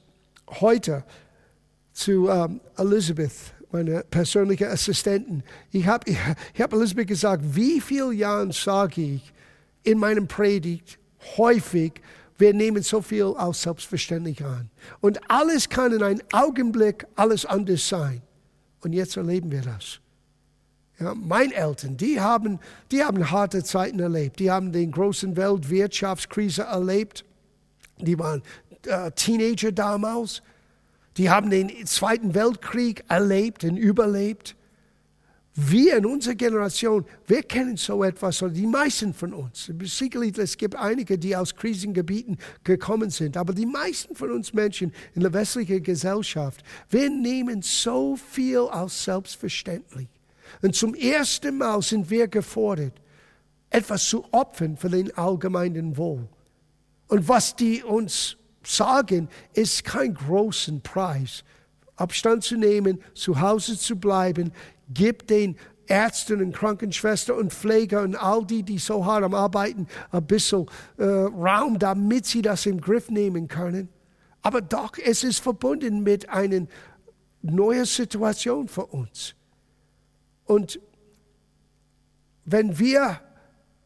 [0.59, 1.03] heute
[1.93, 3.31] zu ähm, Elizabeth,
[3.71, 5.43] meine persönliche Assistentin.
[5.71, 6.17] Ich habe ich,
[6.53, 9.33] ich hab Elizabeth gesagt, wie viele Jahre sage ich
[9.83, 10.99] in meinem Predigt
[11.37, 11.93] häufig,
[12.37, 14.69] wir nehmen so viel als selbstverständlich an.
[15.01, 18.21] Und alles kann in einem Augenblick alles anders sein.
[18.81, 19.99] Und jetzt erleben wir das.
[20.99, 22.59] Ja, meine Eltern, die haben,
[22.91, 24.39] die haben harte Zeiten erlebt.
[24.39, 27.23] Die haben den großen Weltwirtschaftskrise erlebt.
[27.99, 28.41] Die waren
[28.87, 30.41] äh, Teenager damals,
[31.17, 34.55] die haben den Zweiten Weltkrieg erlebt und überlebt.
[35.55, 39.71] Wir in unserer Generation, wir kennen so etwas, oder die meisten von uns.
[39.83, 44.91] Sicherlich, es gibt einige, die aus Krisengebieten gekommen sind, aber die meisten von uns Menschen
[45.13, 50.07] in der westlichen Gesellschaft, wir nehmen so viel als selbstverständlich.
[50.63, 52.93] Und zum ersten Mal sind wir gefordert,
[53.69, 56.27] etwas zu opfern für den allgemeinen Wohl.
[57.07, 61.43] Und was die uns sagen, ist kein großen Preis.
[61.95, 64.51] Abstand zu nehmen, zu Hause zu bleiben,
[64.89, 69.87] gib den Ärzten und Krankenschwestern und Pfleger und all die, die so hart am Arbeiten,
[70.11, 70.65] ein bisschen
[70.97, 73.89] äh, Raum, damit sie das im Griff nehmen können.
[74.41, 76.67] Aber doch, es ist verbunden mit einer
[77.41, 79.35] neuen Situation für uns.
[80.45, 80.79] Und
[82.45, 83.21] wenn wir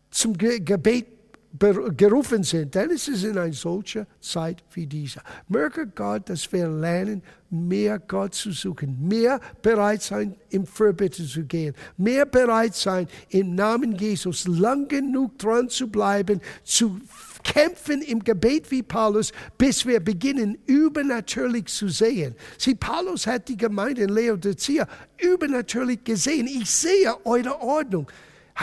[0.10, 1.17] zum Gebet
[1.60, 5.22] gerufen sind, dann ist es in einer solchen Zeit wie dieser.
[5.48, 11.44] Möge Gott, dass wir lernen, mehr Gott zu suchen, mehr bereit sein, im Fürbitte zu
[11.44, 17.00] gehen, mehr bereit sein, im Namen Jesus lang genug dran zu bleiben, zu
[17.44, 22.36] kämpfen im Gebet wie Paulus, bis wir beginnen, übernatürlich zu sehen.
[22.58, 26.48] Sieh, Paulus hat die Gemeinde in Laodicea übernatürlich gesehen.
[26.48, 28.08] Ich sehe eure Ordnung.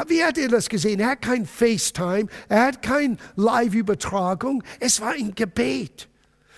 [0.08, 1.00] Wie hat er das gesehen?
[1.00, 4.62] Er hat kein FaceTime, er hat keine Live-Übertragung.
[4.80, 6.08] Es war ein Gebet.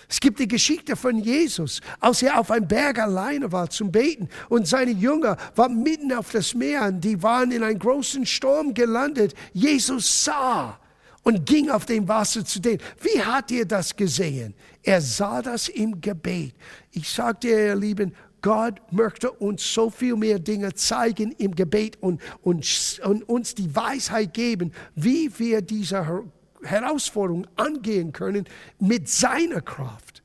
[0.09, 4.29] Es gibt die Geschichte von Jesus, als er auf einem Berg alleine war zum Beten
[4.47, 8.73] und seine Jünger waren mitten auf das Meer und die waren in einem großen Sturm
[8.73, 9.33] gelandet.
[9.51, 10.79] Jesus sah
[11.23, 12.81] und ging auf dem Wasser zu denen.
[13.01, 14.53] Wie hat er das gesehen?
[14.81, 16.55] Er sah das im Gebet.
[16.93, 22.21] Ich sagte, ihr Lieben, Gott möchte uns so viel mehr Dinge zeigen im Gebet und,
[22.41, 26.23] und, und uns die Weisheit geben, wie wir diese
[26.63, 28.45] Herausforderung angehen können
[28.79, 30.23] mit seiner Kraft.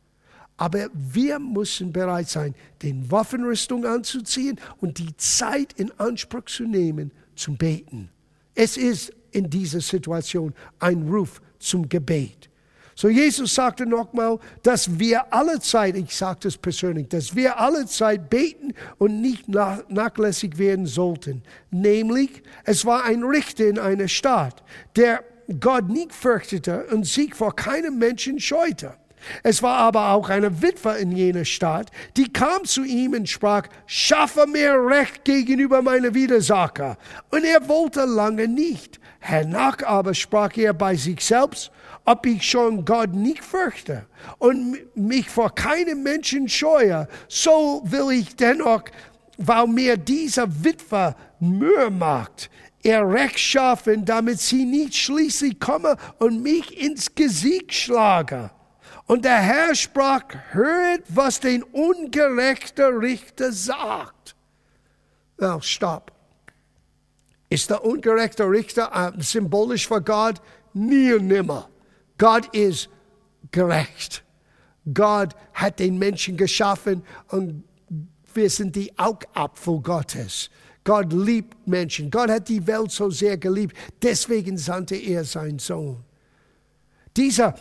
[0.57, 7.11] Aber wir müssen bereit sein, den Waffenrüstung anzuziehen und die Zeit in Anspruch zu nehmen
[7.35, 8.11] zum Beten.
[8.55, 12.51] Es ist in dieser Situation ein Ruf zum Gebet.
[12.95, 17.87] So Jesus sagte nochmal, dass wir alle Zeit, ich sage das persönlich, dass wir alle
[17.87, 21.43] Zeit beten und nicht nachlässig werden sollten.
[21.71, 24.63] Nämlich, es war ein Richter in einer Stadt,
[24.97, 25.25] der
[25.61, 28.95] Gott nicht fürchtete und sich vor keinem Menschen scheute.
[29.43, 33.65] Es war aber auch eine Witwe in jener Stadt, die kam zu ihm und sprach,
[33.87, 36.97] schaffe mir Recht gegenüber meiner Widersacher.
[37.31, 39.01] Und er wollte lange nicht.
[39.21, 41.71] Hernach aber sprach er bei sich selbst,
[42.05, 44.07] ob ich schon Gott nicht fürchte
[44.39, 48.85] und mich vor keinem Menschen scheue, so will ich dennoch,
[49.39, 52.51] weil mir dieser Witwe Mühe macht,
[52.83, 58.51] ihr Recht schaffen, damit sie nicht schließlich komme und mich ins Gesicht schlage.
[59.07, 64.35] Und der Herr sprach, hört, was den ungerechten Richter sagt.
[65.39, 66.13] Now, stopp.
[67.49, 70.41] Ist der ungerechte Richter äh, symbolisch für Gott?
[70.73, 71.69] Nie und nimmer.
[72.23, 72.89] Gott ist
[73.51, 74.23] gerecht.
[74.95, 77.65] Gott hat den Menschen geschaffen und
[78.33, 80.49] wir sind die Augapfel Gottes.
[80.85, 82.13] Gott liebt Menschen.
[82.13, 83.77] Gott hat die Welt so sehr geliebt.
[84.01, 86.05] Deswegen sandte er seinen Sohn.
[87.17, 87.57] Dieser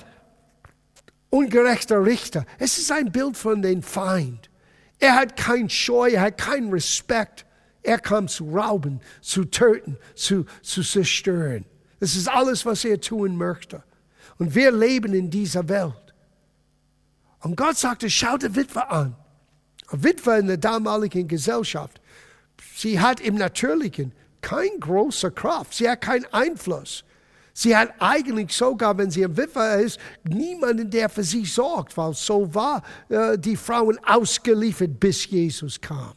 [1.32, 4.52] ungerechte Richter, es ist ein Bild von dem Feind.
[5.00, 7.48] Er hat keinen Scheu, er hat keinen Respekt.
[7.82, 11.66] Er kam zu rauben, zu töten, zu, zu zerstören.
[12.00, 13.84] Das ist alles, was er tun möchte.
[14.42, 16.16] Und wir leben in dieser Welt.
[17.42, 19.16] Und Gott sagte, schau die Witwe an.
[19.92, 22.02] Eine Witwe in der damaligen Gesellschaft,
[22.76, 27.04] sie hat im Natürlichen keine große Kraft, sie hat keinen Einfluss.
[27.54, 32.16] Sie hat eigentlich sogar, wenn sie eine Witwe ist, niemanden, der für sie sorgt, weil
[32.16, 36.14] so war äh, die Frauen ausgeliefert, bis Jesus kam.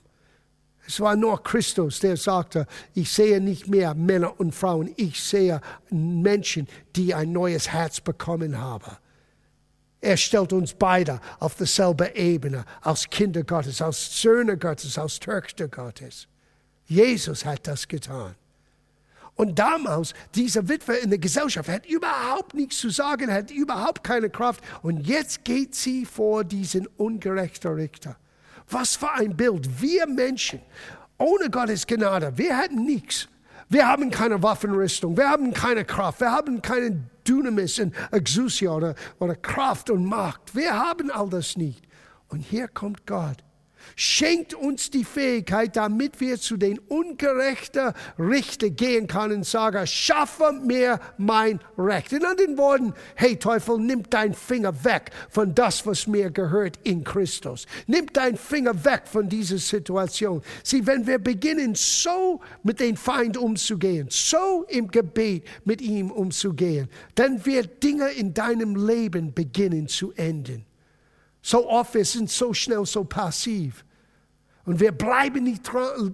[0.87, 5.61] Es war nur Christus, der sagte, ich sehe nicht mehr Männer und Frauen, ich sehe
[5.91, 8.97] Menschen, die ein neues Herz bekommen haben.
[10.01, 15.69] Er stellt uns beide auf derselbe Ebene, als Kinder Gottes, als Söhne Gottes, als Töchter
[15.69, 16.29] Gottes.
[16.85, 18.35] Jesus hat das getan.
[19.37, 24.29] Und damals, diese Witwe in der Gesellschaft hat überhaupt nichts zu sagen, hat überhaupt keine
[24.29, 24.63] Kraft.
[24.83, 28.17] Und jetzt geht sie vor diesen ungerechten Richter.
[28.71, 29.81] Was für ein Bild.
[29.81, 30.61] Wir Menschen,
[31.19, 33.29] ohne Gottes Gnade, wir hätten nichts.
[33.69, 38.95] Wir haben keine Waffenrüstung, wir haben keine Kraft, wir haben keine Dynamis und Exousia oder,
[39.19, 40.55] oder Kraft und Macht.
[40.55, 41.83] Wir haben all das nicht.
[42.29, 43.39] Und hier kommt Gott
[43.97, 50.53] Schenkt uns die Fähigkeit, damit wir zu den ungerechten Richter gehen können und sagen, schaffe
[50.53, 52.13] mir mein Recht.
[52.13, 57.05] In anderen Worten, hey Teufel, nimm deinen Finger weg von das, was mir gehört in
[57.05, 57.67] Christus.
[57.87, 60.43] Nimm deinen Finger weg von dieser Situation.
[60.63, 66.89] Sieh, wenn wir beginnen, so mit dem Feind umzugehen, so im Gebet mit ihm umzugehen,
[67.15, 70.65] dann wird Dinge in deinem Leben beginnen zu enden.
[71.47, 73.85] So oft, wir sind so schnell so passiv.
[74.65, 75.71] Und wir bleiben nicht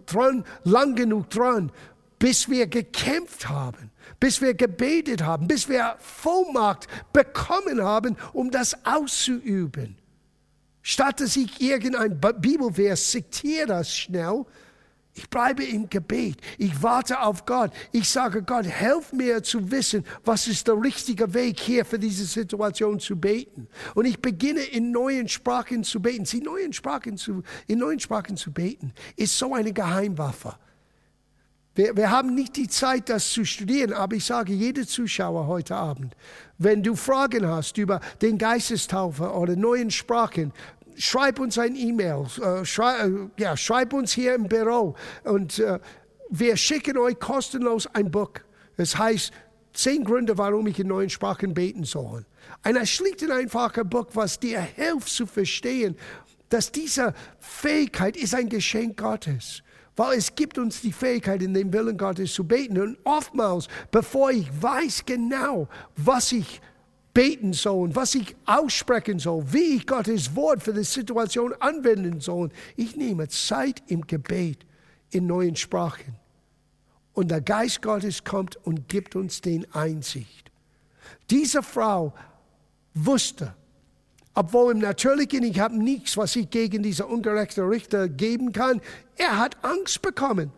[0.07, 1.71] dran, lang genug dran,
[2.19, 8.85] bis wir gekämpft haben, bis wir gebetet haben, bis wir Vollmacht bekommen haben, um das
[8.85, 9.97] auszuüben.
[10.83, 14.45] Statt dass ich irgendein Bibelvers zitiere das schnell,
[15.15, 16.37] Ich bleibe im Gebet.
[16.57, 17.73] Ich warte auf Gott.
[17.91, 22.25] Ich sage Gott, helf mir zu wissen, was ist der richtige Weg hier für diese
[22.25, 23.67] Situation zu beten.
[23.95, 26.25] Und ich beginne in neuen Sprachen zu beten.
[26.27, 30.55] Sie neuen Sprachen zu, in neuen Sprachen zu beten ist so eine Geheimwaffe.
[31.75, 35.77] Wir, wir haben nicht die Zeit, das zu studieren, aber ich sage jede Zuschauer heute
[35.77, 36.17] Abend,
[36.59, 40.53] wenn du Fragen hast über den Geistestaufe oder neuen Sprachen,
[41.01, 44.95] schreib uns ein E-Mail, äh, schrei, äh, ja, schreib uns hier im Büro
[45.25, 45.81] und äh,
[46.29, 48.33] wir schicken euch kostenlos ein Buch.
[48.77, 49.33] Es heißt
[49.73, 52.27] Zehn Gründe, warum ich in neuen Sprachen beten soll.
[52.63, 55.97] Ein schlicht und einfacher Buch, was dir hilft zu verstehen,
[56.49, 59.63] dass diese Fähigkeit ist ein Geschenk Gottes.
[59.97, 62.81] Weil es gibt uns die Fähigkeit, in dem Willen Gottes zu beten.
[62.81, 66.61] Und oftmals, bevor ich weiß genau, was ich
[67.13, 72.51] beten soll was ich aussprechen soll, wie ich Gottes Wort für die Situation anwenden soll.
[72.77, 74.59] Ich nehme Zeit im Gebet
[75.11, 76.17] in neuen Sprachen.
[77.13, 80.51] Und der Geist Gottes kommt und gibt uns den Einsicht.
[81.29, 82.15] Diese Frau
[82.95, 83.55] wusste,
[84.35, 88.81] obwohl im Natürlichen, ich habe nichts, was ich gegen diese ungerechte Richter geben kann,
[89.17, 90.53] er hat Angst bekommen.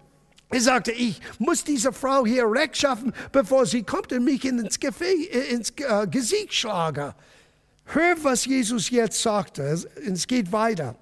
[0.52, 5.24] Er sagte, ich muss diese Frau hier rechtschaffen, bevor sie kommt und mich ins, Gefä
[5.50, 7.14] ins äh, Gesicht schlage.
[7.86, 9.62] Hör, was Jesus jetzt sagte.
[9.62, 10.94] Es geht weiter.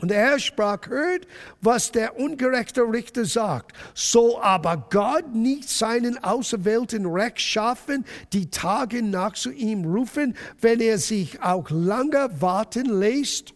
[0.00, 1.26] Und Herr sprach, hört,
[1.60, 3.76] was der ungerechte Richter sagt.
[3.92, 10.96] So aber Gott nicht seinen Auserwählten rechtschaffen, die Tage nach zu ihm rufen, wenn er
[10.96, 13.52] sich auch lange warten lässt?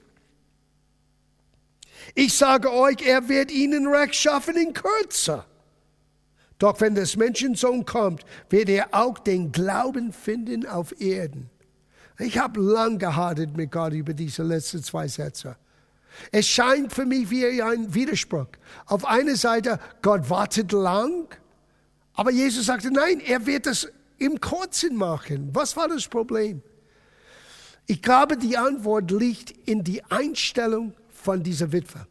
[2.15, 5.45] Ich sage euch, er wird ihnen Recht schaffen in Kürze.
[6.59, 11.51] Doch wenn des Menschensohn kommt, wird er auch den Glauben finden auf Erden.
[12.19, 15.57] Ich habe lang gehadert mit Gott über diese letzten zwei Sätze.
[16.31, 18.47] Es scheint für mich wie ein Widerspruch.
[18.87, 21.27] Auf einer Seite, Gott wartet lang,
[22.15, 23.89] aber Jesus sagte, nein, er wird das
[24.19, 25.51] im Kurzen machen.
[25.53, 26.63] Was war das Problem?
[27.87, 30.95] Ich glaube, die Antwort liegt in die Einstellung
[31.25, 32.07] von dieser Witwe.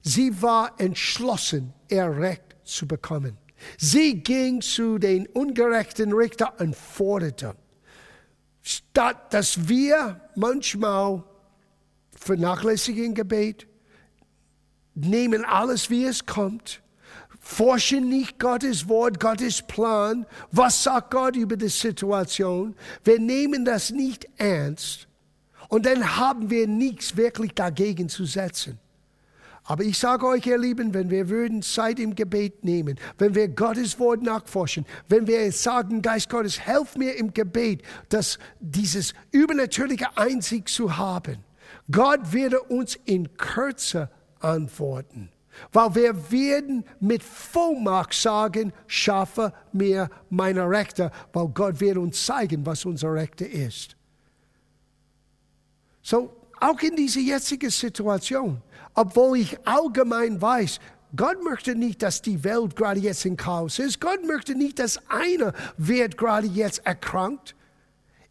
[0.00, 3.36] Sie war entschlossen, ihr Recht zu bekommen.
[3.78, 7.54] Sie ging zu den ungerechten Richter und forderte,
[8.62, 11.22] statt dass wir manchmal
[12.16, 13.66] vernachlässigen Gebet,
[14.94, 16.82] nehmen alles, wie es kommt,
[17.40, 23.90] forschen nicht Gottes Wort, Gottes Plan, was sagt Gott über die Situation, wir nehmen das
[23.90, 25.08] nicht ernst
[25.68, 28.78] und dann haben wir nichts wirklich dagegen zu setzen.
[29.66, 33.48] Aber ich sage euch, ihr Lieben, wenn wir würden Zeit im Gebet nehmen, wenn wir
[33.48, 40.18] Gottes Wort nachforschen, wenn wir sagen, Geist Gottes, helf mir im Gebet, dass dieses übernatürliche
[40.18, 41.38] Einsicht zu haben.
[41.90, 44.10] Gott würde uns in Kürze
[44.40, 45.30] antworten.
[45.72, 52.66] Weil wir werden mit Vollmacht sagen, schaffe mir meine Rechte, weil Gott wird uns zeigen,
[52.66, 53.96] was unsere Rechte ist.
[56.04, 58.60] So, auch in dieser jetzigen Situation,
[58.92, 60.78] obwohl ich allgemein weiß,
[61.16, 64.00] Gott möchte nicht, dass die Welt gerade jetzt in Chaos ist.
[64.00, 67.54] Gott möchte nicht, dass einer wird gerade jetzt erkrankt.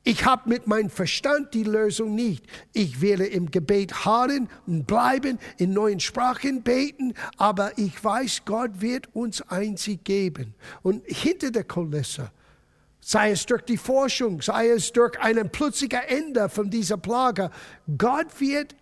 [0.04, 2.46] Ich habe mit meinem Verstand die Lösung nicht.
[2.74, 8.82] Ich werde im Gebet harren und bleiben, in neuen Sprachen beten, aber ich weiß, Gott
[8.82, 10.54] wird uns einzig geben.
[10.84, 12.30] Und hinter der Kulisse
[13.04, 17.50] sei es durch die Forschung, sei es durch ein plötzliches Ende von dieser Plage.
[17.98, 18.76] Gott wird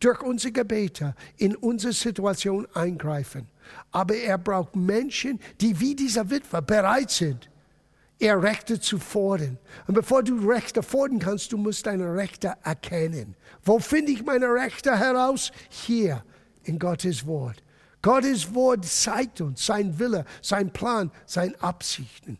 [0.00, 3.46] durch unsere Gebete in unsere Situation eingreifen.
[3.92, 7.50] Aber er braucht Menschen, die wie dieser Witwer bereit sind,
[8.18, 9.58] ihr Rechte zu fordern.
[9.86, 13.36] Und bevor du Rechte fordern kannst, du musst deine Rechte erkennen.
[13.64, 15.52] Wo finde ich meine Rechte heraus?
[15.68, 16.24] Hier
[16.64, 17.62] in Gottes Wort.
[18.02, 22.38] Gottes Wort zeigt uns sein Wille, sein Plan, seine Absichten.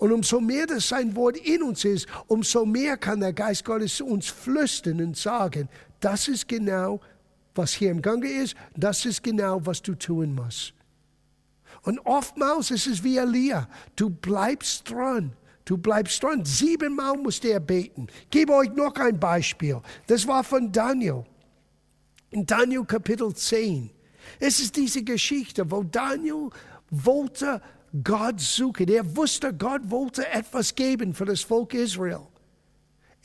[0.00, 4.00] Und umso mehr das sein Wort in uns ist, umso mehr kann der Geist Gottes
[4.00, 5.68] uns flüstern und sagen,
[6.00, 7.02] das ist genau,
[7.54, 10.72] was hier im Gange ist, das ist genau, was du tun musst.
[11.82, 15.32] Und oftmals ist es wie Elia, du bleibst dran.
[15.66, 16.46] Du bleibst dran.
[16.46, 18.06] Siebenmal musste er beten.
[18.22, 19.82] Ich gebe euch noch ein Beispiel.
[20.06, 21.24] Das war von Daniel.
[22.30, 23.90] In Daniel Kapitel 10.
[24.38, 26.48] Es ist diese Geschichte, wo Daniel
[26.90, 27.60] wollte
[28.04, 28.88] Gott suchen.
[28.88, 32.26] Er wusste, Gott wollte etwas geben für das Volk Israel.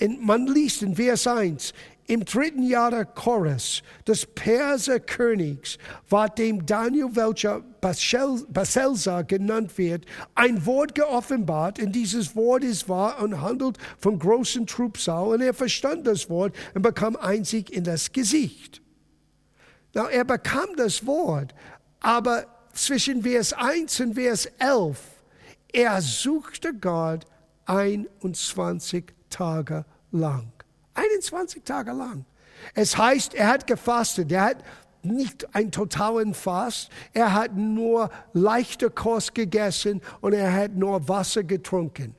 [0.02, 1.74] Und man liest in Vers 1,
[2.08, 10.06] im dritten Jahr der Chorus des Perserkönigs war dem Daniel, welcher Baselsar genannt wird,
[10.36, 11.80] ein Wort geoffenbart.
[11.80, 15.28] Und dieses Wort ist wahr und handelt vom großen Trubsal.
[15.28, 18.82] Und er verstand das Wort und bekam Einsicht in das Gesicht.
[19.94, 21.56] Na, er bekam das Wort,
[22.02, 22.46] Aber
[22.76, 25.00] zwischen Vers 1 und Vers 11,
[25.74, 27.26] er suchte Gott
[27.66, 30.52] 21 Tage lang.
[30.94, 32.26] 21 Tage lang.
[32.74, 34.32] Es heißt, er hat gefastet.
[34.32, 34.64] Er hat
[35.04, 36.90] nicht einen totalen Fast.
[37.14, 42.16] Er hat nur leichte Kost gegessen und er hat nur Wasser getrunken.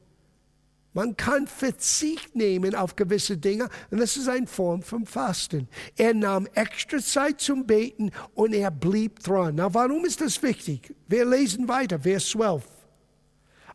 [0.96, 5.68] Man kann Verzicht nehmen auf gewisse Dinge und das ist eine Form von Fasten.
[5.94, 9.56] Er nahm extra Zeit zum Beten und er blieb dran.
[9.56, 10.94] Na, warum ist das wichtig?
[11.06, 12.64] Wir lesen weiter, Vers 12.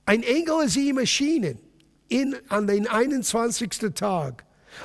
[0.04, 1.60] Ein Engel ist ihm erschienen
[2.08, 3.70] in, an den 21.
[3.94, 4.44] Tag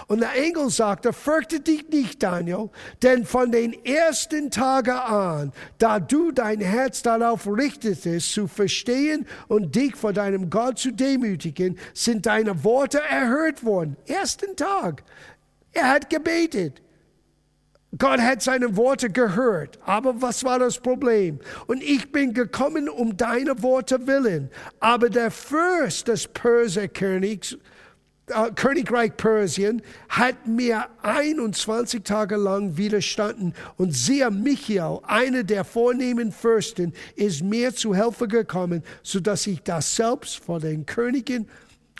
[0.08, 2.70] und der Engel sagte, fürchte dich nicht, Daniel,
[3.02, 9.74] denn von den ersten Tagen an, da du dein Herz darauf richtetest, zu verstehen und
[9.74, 13.96] dich vor deinem Gott zu demütigen, sind deine Worte erhört worden.
[14.06, 15.02] Ersten Tag.
[15.72, 16.82] Er hat gebetet.
[17.98, 19.78] Gott hat seine Worte gehört.
[19.84, 21.38] Aber was war das Problem?
[21.66, 24.50] Und ich bin gekommen um deine Worte willen.
[24.80, 27.56] Aber der Fürst des Perserkönigs,
[28.28, 36.32] äh, Königreich Persien hat mir 21 Tage lang widerstanden und siehe Michael, eine der vornehmen
[36.32, 41.48] Fürsten, ist mir zu Hilfe gekommen, so dass ich das selbst vor den Königen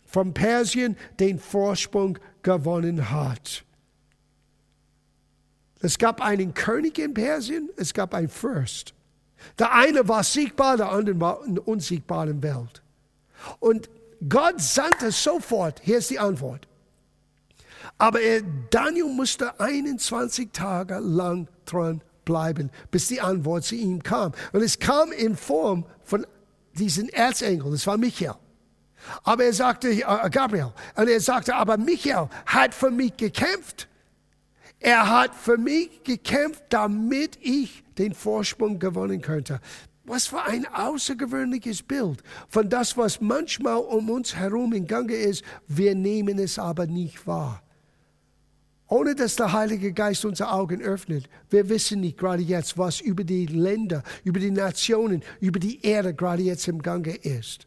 [0.05, 3.65] von Persien den Vorsprung gewonnen hat.
[5.81, 8.95] Es gab einen König in Persien, es gab einen Fürst.
[9.59, 12.83] Der eine war siegbar, der andere war in der unsiegbaren Welt.
[13.61, 13.89] Und
[14.29, 16.67] Gott sandte sofort, hier ist die Antwort.
[17.99, 24.33] Aber er, Daniel musste 21 Tage lang dran bleiben, bis die Antwort zu ihm kam.
[24.53, 26.27] Und es kam in Form von
[26.75, 28.35] diesem Erzengel, das war Michael.
[29.23, 33.89] Aber er sagte, äh, Gabriel, und er sagte, aber Michael hat für mich gekämpft.
[34.81, 39.61] Er hat für mich gekämpft, damit ich den Vorsprung gewonnen könnte.
[40.07, 45.43] Was für ein außergewöhnliches Bild von das, was manchmal um uns herum in Gange ist.
[45.67, 47.63] Wir nehmen es aber nicht wahr.
[48.89, 51.29] Ohne dass der Heilige Geist unsere Augen öffnet.
[51.51, 56.15] Wir wissen nicht gerade jetzt, was über die Länder, über die Nationen, über die Erde
[56.15, 57.67] gerade jetzt im Gange ist.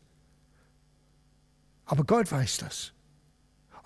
[1.83, 2.93] Aber Gott weiß das.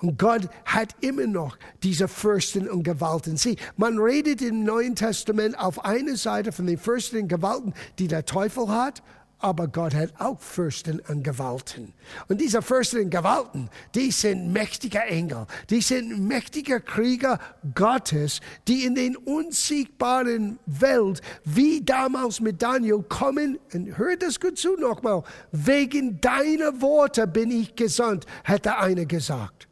[0.04, 3.38] Und Gott hat immer noch diese Fürsten und Gewalten.
[3.38, 8.10] Sieh, man redet im Neuen Testament auf einer Seite von den Fürsten und Gewalten, die
[8.10, 9.01] der Teufel hat,
[9.39, 11.93] aber Gott hat auch Fürsten und Gewalten.
[12.28, 17.39] Und diese Fürsten und Gewalten, die sind mächtige Engel, die sind mächtige Krieger
[17.74, 24.58] Gottes, die in den unsiegbaren Welt, wie damals mit Daniel, kommen, und hört das gut
[24.58, 25.24] zu nochmal,
[25.54, 29.70] wegen deiner Worte bin ich gesandt, hätte einer gesagt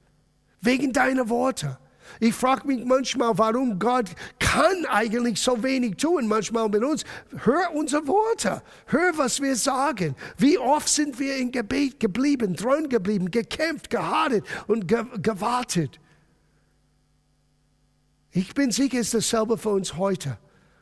[0.61, 1.77] wegen deiner Worte.
[2.19, 4.09] Ich frage mich manchmal, warum Gott
[4.39, 7.03] kann eigentlich so wenig tun, manchmal mit uns.
[7.43, 10.15] Hör unsere Worte, hör, was wir sagen.
[10.37, 15.99] Wie oft sind wir in Gebet geblieben, dran geblieben, gekämpft, gehartet und ge gewartet.
[18.31, 20.37] Ich bin sicher, es ist dasselbe für uns heute.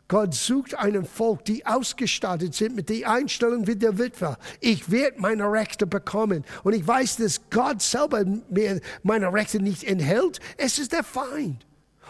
[0.10, 4.39] Gott sucht einen Volk, die ausgestattet sind mit der Einstellung wie der Witwer.
[4.60, 6.43] Ich werde meine Rechte bekommen.
[6.64, 10.39] Und ich weiß, dass Gott selber mir meine Rechte nicht enthält.
[10.57, 11.64] Es ist der Feind.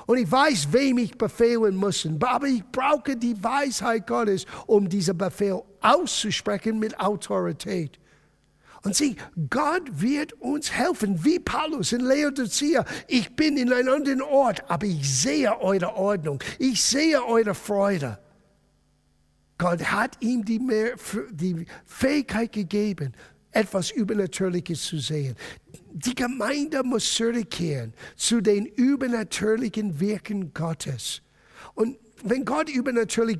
[0.05, 2.07] Und ich weiß, wem ich befehlen muss.
[2.21, 7.99] Aber ich brauche die Weisheit Gottes, um diesen Befehl auszusprechen mit Autorität.
[8.83, 9.15] Und sieh,
[9.49, 12.85] Gott wird uns helfen, wie Paulus in Laodicea.
[13.07, 16.41] Ich bin in einem anderen Ort, aber ich sehe eure Ordnung.
[16.59, 18.19] Ich sehe eure Freude.
[19.57, 20.93] Gott hat ihm die, mehr,
[21.31, 23.13] die Fähigkeit gegeben,
[23.51, 25.35] etwas Übernatürliches zu sehen.
[25.91, 31.21] Die Gemeinde muss zurückkehren zu den übernatürlichen Wirken Gottes.
[31.73, 33.39] Und wenn Gott übernatürlich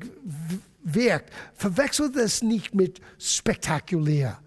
[0.82, 4.38] wirkt, verwechselt das nicht mit spektakulär.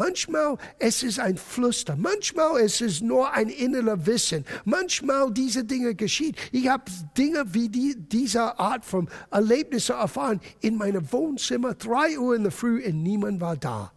[0.00, 5.94] Manchmal es ist ein Flüster, manchmal es ist nur ein innerer Wissen, manchmal diese Dinge
[5.94, 6.36] geschieht.
[6.52, 6.84] Ich habe
[7.18, 12.50] Dinge wie die, diese Art von Erlebnisse erfahren in meinem Wohnzimmer, drei Uhr in der
[12.50, 13.92] Früh und niemand war da.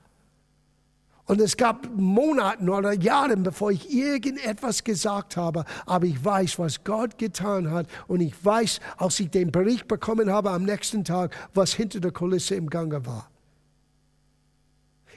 [1.23, 6.83] Und es gab Monate oder Jahre, bevor ich irgendetwas gesagt habe, aber ich weiß, was
[6.83, 11.33] Gott getan hat und ich weiß, als ich den Bericht bekommen habe am nächsten Tag,
[11.53, 13.29] was hinter der Kulisse im Gange war.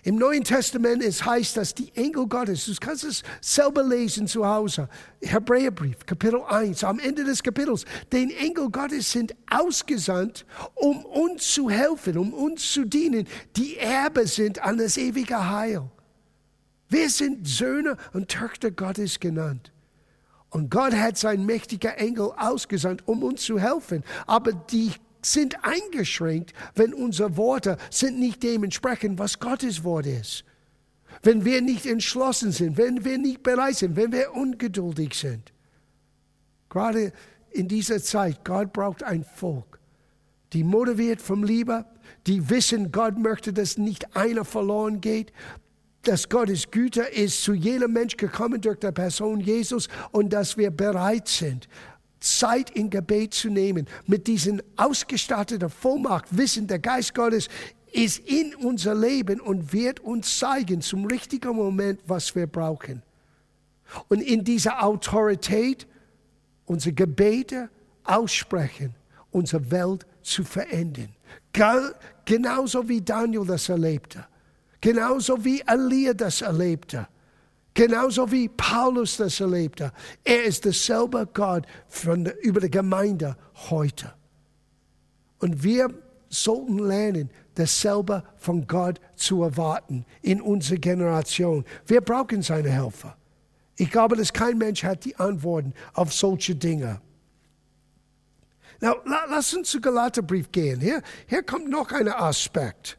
[0.07, 4.47] Im Neuen Testament es heißt, dass die Engel Gottes, du kannst es selber lesen zu
[4.47, 4.89] Hause,
[5.21, 10.47] Hebräerbrief, Kapitel 1, am Ende des Kapitels, den Engel Gottes sind ausgesandt,
[10.77, 13.27] um uns zu helfen, um uns zu dienen,
[13.57, 15.91] die Erbe sind an das ewige Heil.
[16.89, 19.73] Wir sind Söhne und Töchter Gottes genannt.
[20.51, 24.05] Und Gott hat seinen mächtigen Engel ausgesandt, um uns zu helfen.
[24.29, 24.93] Aber die
[25.33, 30.45] sind eingeschränkt, wenn unsere Worte sind nicht dementsprechend, was Gottes Wort ist.
[31.23, 35.53] Wenn wir nicht entschlossen sind, wenn wir nicht bereit sind, wenn wir ungeduldig sind.
[36.69, 37.13] Gerade
[37.51, 39.79] in dieser Zeit, Gott braucht ein Volk,
[40.53, 41.87] die motiviert vom Liebe,
[42.27, 45.33] die wissen, Gott möchte, dass nicht einer verloren geht,
[46.03, 50.71] dass Gottes Güte ist zu jedem Mensch gekommen durch die Person Jesus und dass wir
[50.71, 51.69] bereit sind,
[52.21, 57.49] Zeit in Gebet zu nehmen, mit diesen ausgestatteten Vollmacht, Wissen, der Geist Gottes
[57.93, 63.03] ist in unser Leben und wird uns zeigen zum richtigen Moment, was wir brauchen.
[64.09, 65.87] Und in dieser Autorität
[66.67, 67.71] unsere Gebete
[68.05, 68.95] aussprechen,
[69.31, 71.15] unsere Welt zu verändern.
[72.25, 74.27] Genauso wie Daniel das erlebte.
[74.81, 77.09] Genauso wie Elia das erlebte.
[77.77, 79.93] Genauso wie Paulus das erlebte.
[80.25, 83.37] Er ist derselbe Gott von, über die Gemeinde
[83.69, 84.15] heute.
[85.41, 85.91] Und wir
[86.31, 91.67] sollten lernen, dasselbe von Gott zu erwarten in unserer Generation.
[91.85, 93.15] Wir brauchen seine Helfer.
[93.77, 97.03] Ich glaube, dass kein Mensch hat die Antworten auf solche Dinge.
[98.81, 100.81] Now, lass uns zu Galaterbrief gehen.
[100.81, 102.99] Hier, hier kommt noch ein Aspekt.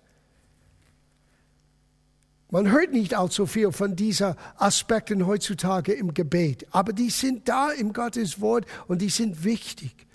[2.49, 7.71] Man hört nicht allzu viel von diesen Aspekten heutzutage im Gebet, aber die sind da
[7.71, 10.07] im Gottes Wort und die sind wichtig.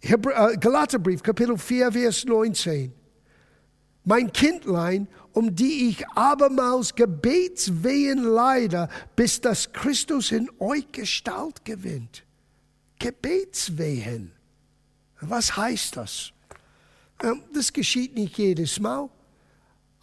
[0.00, 0.16] Äh,
[0.58, 2.92] Galaterbrief, Kapitel 4, Vers 19.
[4.04, 12.22] Mein Kindlein, um die ich abermals Gebetswehen leide, bis das Christus in euch Gestalt gewinnt.
[13.00, 14.32] Gebetswehen.
[15.20, 16.32] Was heißt das?
[17.22, 19.08] Ähm, das geschieht nicht jedes Mal.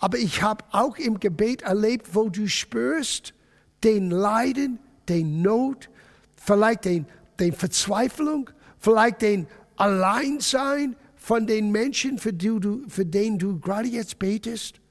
[0.01, 3.35] Aber ich habe auch im Gebet erlebt, wo du spürst,
[3.83, 5.91] den Leiden, den Not,
[6.35, 7.05] vielleicht den,
[7.39, 8.49] den Verzweiflung,
[8.79, 9.45] vielleicht den
[9.75, 14.81] Alleinsein von den Menschen, für, die du, für den du gerade jetzt betest.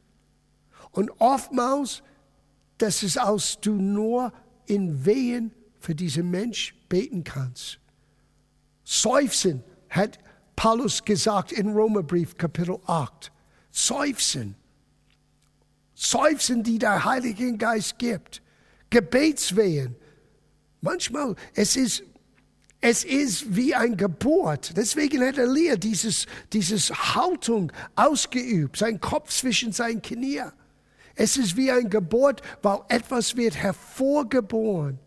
[0.93, 2.05] Und oftmals,
[2.79, 4.33] das ist, als du nur
[4.67, 5.51] in Wehen
[5.81, 7.81] für diesen Mensch beten kannst.
[8.85, 10.21] Seufzen hat
[10.55, 13.33] Paulus gesagt in Römerbrief Kapitel 8.
[13.73, 14.55] Seufzen.
[16.03, 18.41] Seufzen, die der Heilige Geist gibt.
[18.89, 19.97] Gebetswehen.
[20.81, 22.03] Manchmal, es ist,
[22.81, 24.79] es ist wie ein Geburt.
[24.79, 26.25] Deswegen hat Elia dieses,
[26.55, 30.51] dieses Haltung ausgeübt, sein Kopf zwischen seinen Knien.
[31.17, 34.99] Es ist wie ein Geburt, weil etwas wird hervorgeboren,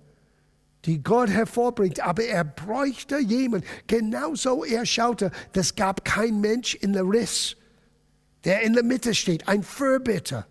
[0.86, 2.02] die Gott hervorbringt.
[2.02, 3.66] Aber er bräuchte jemanden.
[3.88, 7.56] Genauso er schaute, das gab kein Mensch in der Riss,
[8.44, 10.46] der in der Mitte steht, ein Fürbitter.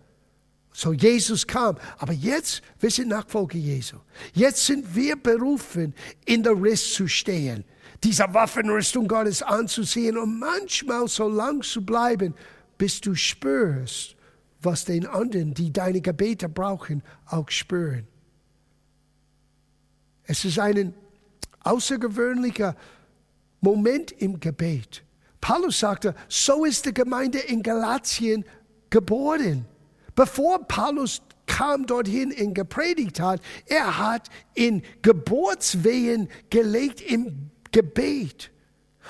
[0.73, 1.77] So Jesus kam.
[1.99, 3.97] Aber jetzt, wir sind Nachfolger Jesu.
[4.33, 5.93] Jetzt sind wir berufen,
[6.25, 7.63] in der Riss zu stehen,
[8.03, 12.33] diese Waffenrüstung Gottes anzusehen und manchmal so lang zu bleiben,
[12.77, 14.15] bis du spürst,
[14.61, 18.07] was den anderen, die deine Gebete brauchen, auch spüren.
[20.25, 20.93] Es ist ein
[21.61, 22.75] außergewöhnlicher
[23.61, 25.03] Moment im Gebet.
[25.39, 28.43] Paulus sagte, so ist die Gemeinde in Galatien
[28.89, 29.65] geboren.
[30.15, 38.51] Bevor Paulus kam dorthin und gepredigt hat, er hat in Geburtswehen gelegt im Gebet.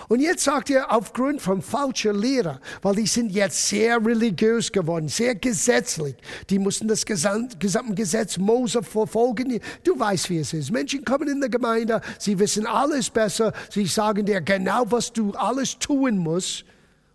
[0.10, 5.08] Und jetzt sagt er, aufgrund von falscher Lehre, weil die sind jetzt sehr religiös geworden,
[5.08, 6.16] sehr gesetzlich.
[6.49, 7.58] Die mussten das gesamte
[7.93, 9.60] Gesetz Mose verfolgen.
[9.84, 10.72] Du weißt, wie es ist.
[10.72, 15.32] Menschen kommen in der Gemeinde, sie wissen alles besser, sie sagen dir genau, was du
[15.32, 16.66] alles tun musst.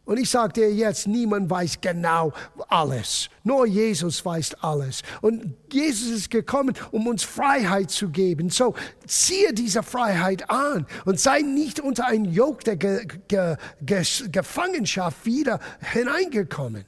[0.08, 2.32] Und ich sage dir jetzt, niemand weiß genau
[2.68, 3.28] alles.
[3.44, 5.02] Nur Jesus weiß alles.
[5.20, 8.48] Und Jesus ist gekommen, um uns Freiheit zu geben.
[8.48, 8.74] So
[9.06, 14.02] ziehe diese Freiheit an und sei nicht unter ein Jog der Ge Ge Ge
[14.32, 15.60] Gefangenschaft wieder
[15.92, 16.86] hineingekommen.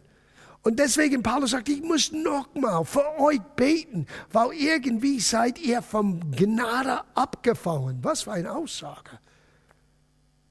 [0.62, 6.20] Und deswegen Paulus sagt, ich muss nochmal für euch beten, weil irgendwie seid ihr vom
[6.30, 7.98] Gnade abgefallen.
[8.00, 9.10] Was für eine Aussage.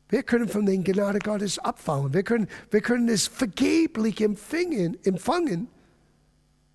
[0.10, 2.14] Wir können von den Gnade Gottes abfallen.
[2.14, 5.68] Wir können, wir können es vergeblich empfangen, empfangen,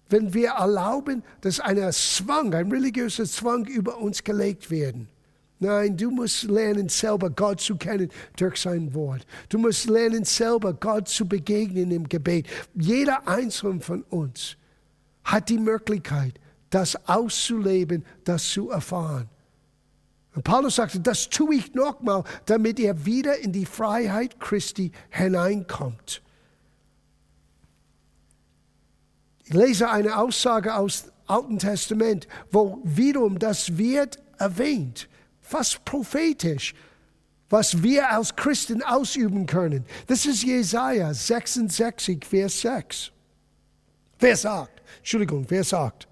[0.09, 5.09] wenn wir erlauben, dass ein Zwang, ein religiöser Zwang über uns gelegt werden.
[5.59, 9.27] Nein, du musst lernen, selber Gott zu kennen durch sein Wort.
[9.49, 12.47] Du musst lernen, selber Gott zu begegnen im Gebet.
[12.75, 14.57] Jeder einzelne von uns
[15.25, 16.35] hat die Möglichkeit,
[16.71, 19.29] das auszuleben, das zu erfahren.
[20.35, 26.23] Und Paulus sagte, das tue ich nochmal, damit er wieder in die Freiheit Christi hineinkommt.
[29.45, 35.09] Ich lese eine Aussage aus dem Alten Testament, wo wiederum das wird erwähnt,
[35.41, 36.75] fast prophetisch,
[37.49, 39.85] was wir als Christen ausüben können.
[40.07, 43.13] Das ist Jesaja 66, Vers 6.
[44.19, 44.83] Wer sagt?
[44.99, 46.09] Entschuldigung, wer sagt?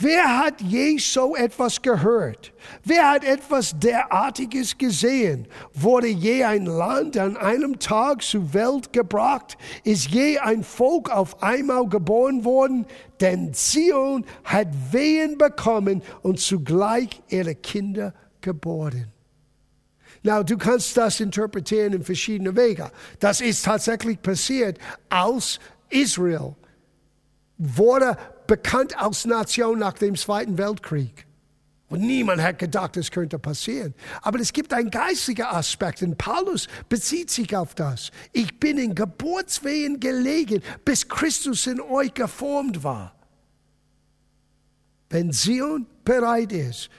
[0.00, 2.52] Wer hat je so etwas gehört?
[2.84, 5.48] Wer hat etwas derartiges gesehen?
[5.74, 9.58] Wurde je ein Land an einem Tag zur Welt gebracht?
[9.82, 12.86] Ist je ein Volk auf einmal geboren worden?
[13.20, 19.08] Denn Zion hat Wehen bekommen und zugleich ihre Kinder geboren.
[20.22, 22.90] Now, du kannst das interpretieren in verschiedene Wege.
[23.18, 24.78] Das ist tatsächlich passiert,
[25.08, 25.58] als
[25.90, 26.54] Israel
[27.56, 28.16] wurde
[28.48, 31.28] bekannt als Nation nach dem Zweiten Weltkrieg.
[31.88, 33.94] Und niemand hat gedacht, es könnte passieren.
[34.20, 38.10] Aber es gibt einen geistlichen Aspekt und Paulus bezieht sich auf das.
[38.32, 43.14] Ich bin in Geburtswehen gelegen, bis Christus in euch geformt war.
[45.08, 46.90] Wenn Zion bereit ist,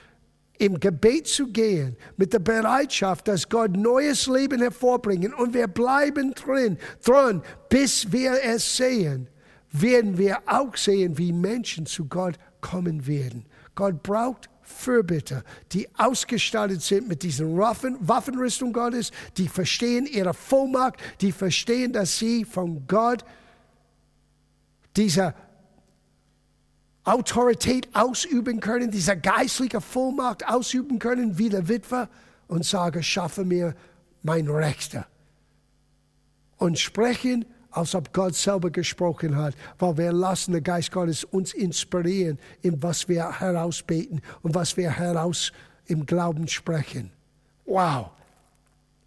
[0.58, 6.34] im Gebet zu gehen, mit der Bereitschaft, dass Gott neues Leben hervorbringen und wir bleiben
[6.34, 9.28] drin, dran, bis wir es sehen,
[9.72, 13.46] werden wir auch sehen, wie Menschen zu Gott kommen werden.
[13.74, 15.42] Gott braucht Fürbitter,
[15.72, 22.18] die ausgestattet sind mit diesen Waffen, Waffenrüstung Gottes, die verstehen ihre Vollmacht, die verstehen, dass
[22.18, 23.24] sie von Gott
[24.96, 25.34] diese
[27.04, 32.08] Autorität ausüben können, diese geistliche Vollmacht ausüben können, wie der Witwer,
[32.46, 33.74] und sagen, schaffe mir
[34.22, 35.06] mein Rechter.
[36.56, 41.52] Und sprechen als ob Gott selber gesprochen hat, weil wir lassen den Geist Gottes uns
[41.52, 45.52] inspirieren, in was wir herausbeten und was wir heraus
[45.86, 47.10] im Glauben sprechen.
[47.64, 48.10] Wow!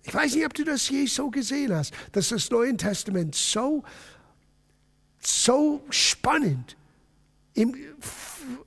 [0.03, 3.83] Ich weiß nicht, ob du das je so gesehen hast, dass das Neue Testament so,
[5.19, 6.75] so spannend
[7.53, 7.73] im,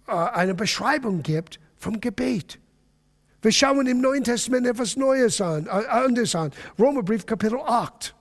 [0.06, 2.58] äh, eine Beschreibung gibt vom Gebet.
[3.42, 6.52] Wir schauen im Neuen Testament etwas Neues an, äh, anderes an.
[6.78, 8.15] Römerbrief Kapitel 8.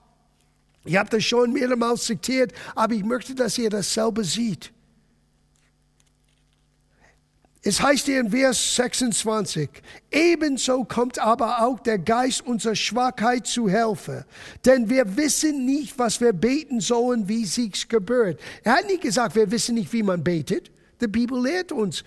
[0.86, 4.72] Ich habe das schon mehrmals zitiert, aber ich möchte, dass ihr dasselbe sieht.
[7.62, 9.68] Es heißt hier in Vers 26,
[10.12, 14.24] ebenso kommt aber auch der Geist unserer Schwachheit zu helfen,
[14.64, 18.38] denn wir wissen nicht, was wir beten sollen, wie sich's gebührt.
[18.62, 20.70] Er hat nicht gesagt, wir wissen nicht, wie man betet.
[21.00, 22.04] Die Bibel lehrt uns,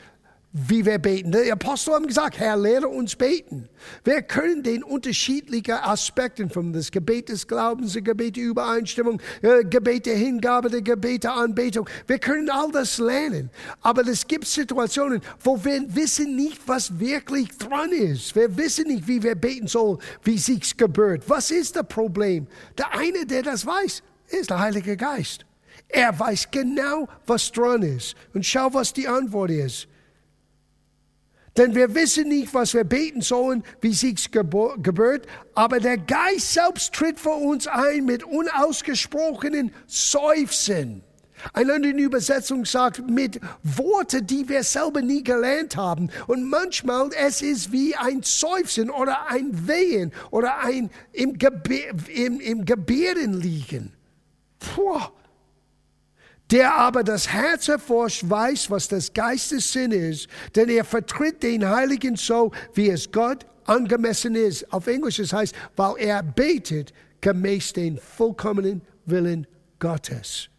[0.51, 1.31] wie wir beten.
[1.31, 3.69] Die Apostel haben gesagt, Herr, lehre uns beten.
[4.03, 8.03] Wir können den unterschiedlichen Aspekten von das Gebet des Glaubens, der
[8.35, 13.51] Übereinstimmung, äh, Gebet der Hingabe, der Gebet der Anbetung, wir können all das lernen.
[13.81, 18.35] Aber es gibt Situationen, wo wir wissen nicht, was wirklich dran ist.
[18.35, 21.23] Wir wissen nicht, wie wir beten sollen, wie sich's gebührt.
[21.27, 22.47] Was ist das Problem?
[22.75, 25.45] Der eine, der das weiß, ist der Heilige Geist.
[25.87, 28.15] Er weiß genau, was dran ist.
[28.33, 29.87] Und schau, was die Antwort ist.
[31.59, 36.93] Denn wir wissen nicht, was wir beten sollen, wie sich's gebührt, aber der Geist selbst
[36.93, 41.03] tritt vor uns ein mit unausgesprochenen Seufzen.
[41.51, 46.09] Eine andere Übersetzung sagt mit Worten, die wir selber nie gelernt haben.
[46.27, 51.75] Und manchmal es ist wie ein Seufzen oder ein Wehen oder ein im, Gebe
[52.07, 53.91] im, im Gebären liegen.
[54.59, 55.01] Puh.
[56.51, 61.67] Der aber das Herz erforscht, weiß, was des Geistes Sinn ist, denn er vertritt den
[61.67, 64.71] Heiligen so, wie es Gott angemessen ist.
[64.73, 66.91] Auf Englisch es heißt, weil er betet
[67.21, 69.45] gemäß den vollkommenen Willen
[69.77, 70.49] Gottes.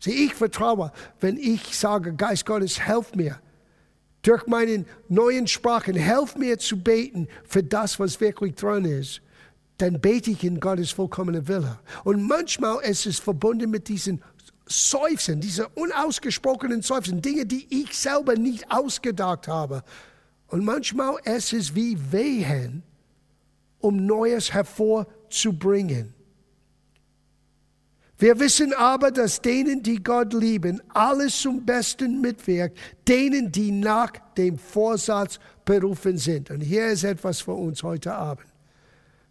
[0.00, 0.90] Sieh, ich vertraue,
[1.20, 3.38] wenn ich sage, Geist Gottes, helf mir,
[4.22, 9.20] durch meinen neuen Sprachen, helf mir zu beten für das, was wirklich dran ist
[9.78, 11.78] dann bete ich in Gottes vollkommenen Wille.
[12.04, 14.22] Und manchmal ist es verbunden mit diesen
[14.66, 19.82] Seufzen, diese unausgesprochenen Seufzen, Dinge, die ich selber nicht ausgedacht habe.
[20.48, 22.82] Und manchmal ist es wie Wehen,
[23.80, 26.14] um Neues hervorzubringen.
[28.16, 34.12] Wir wissen aber, dass denen, die Gott lieben, alles zum Besten mitwirkt, denen, die nach
[34.36, 36.50] dem Vorsatz berufen sind.
[36.50, 38.46] Und hier ist etwas für uns heute Abend.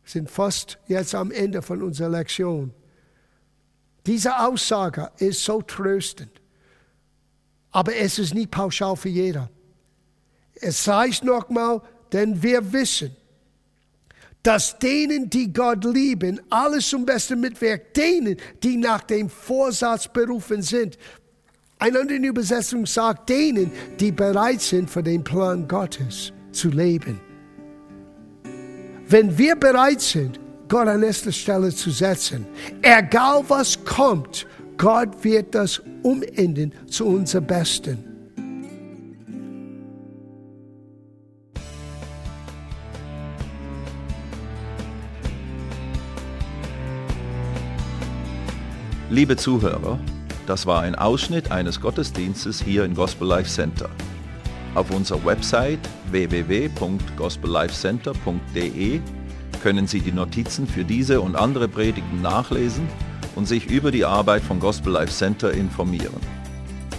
[0.04, 2.74] Wir sind fast jetzt am Ende von unserer Lektion.
[4.06, 6.32] Diese Aussage ist so tröstend.
[7.72, 9.50] Aber es ist nicht pauschal für jeder.
[10.56, 11.82] Es heißt nochmal,
[12.12, 13.16] denn wir wissen,
[14.44, 20.62] dass denen, die Gott lieben, alles zum Besten mitwirkt, denen, die nach dem Vorsatz berufen
[20.62, 20.98] sind.
[21.80, 27.20] Eine andere Übersetzung sagt, denen, die bereit sind, für den Plan Gottes zu leben.
[29.08, 30.40] Wenn wir bereit sind,
[30.74, 32.48] Gott an erste Stelle zu setzen.
[32.82, 38.00] Egal was kommt, Gott wird das umenden zu unser Besten.
[49.12, 50.00] Liebe Zuhörer,
[50.48, 53.92] das war ein Ausschnitt eines Gottesdienstes hier im Gospel Life Center.
[54.74, 59.02] Auf unserer Website www.gospellifecenter.de
[59.64, 62.86] können Sie die Notizen für diese und andere Predigten nachlesen
[63.34, 66.20] und sich über die Arbeit von Gospel Life Center informieren.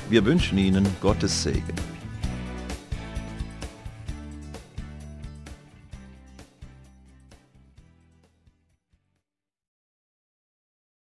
[0.09, 1.94] Wir wünschen Ihnen Gottes Segen.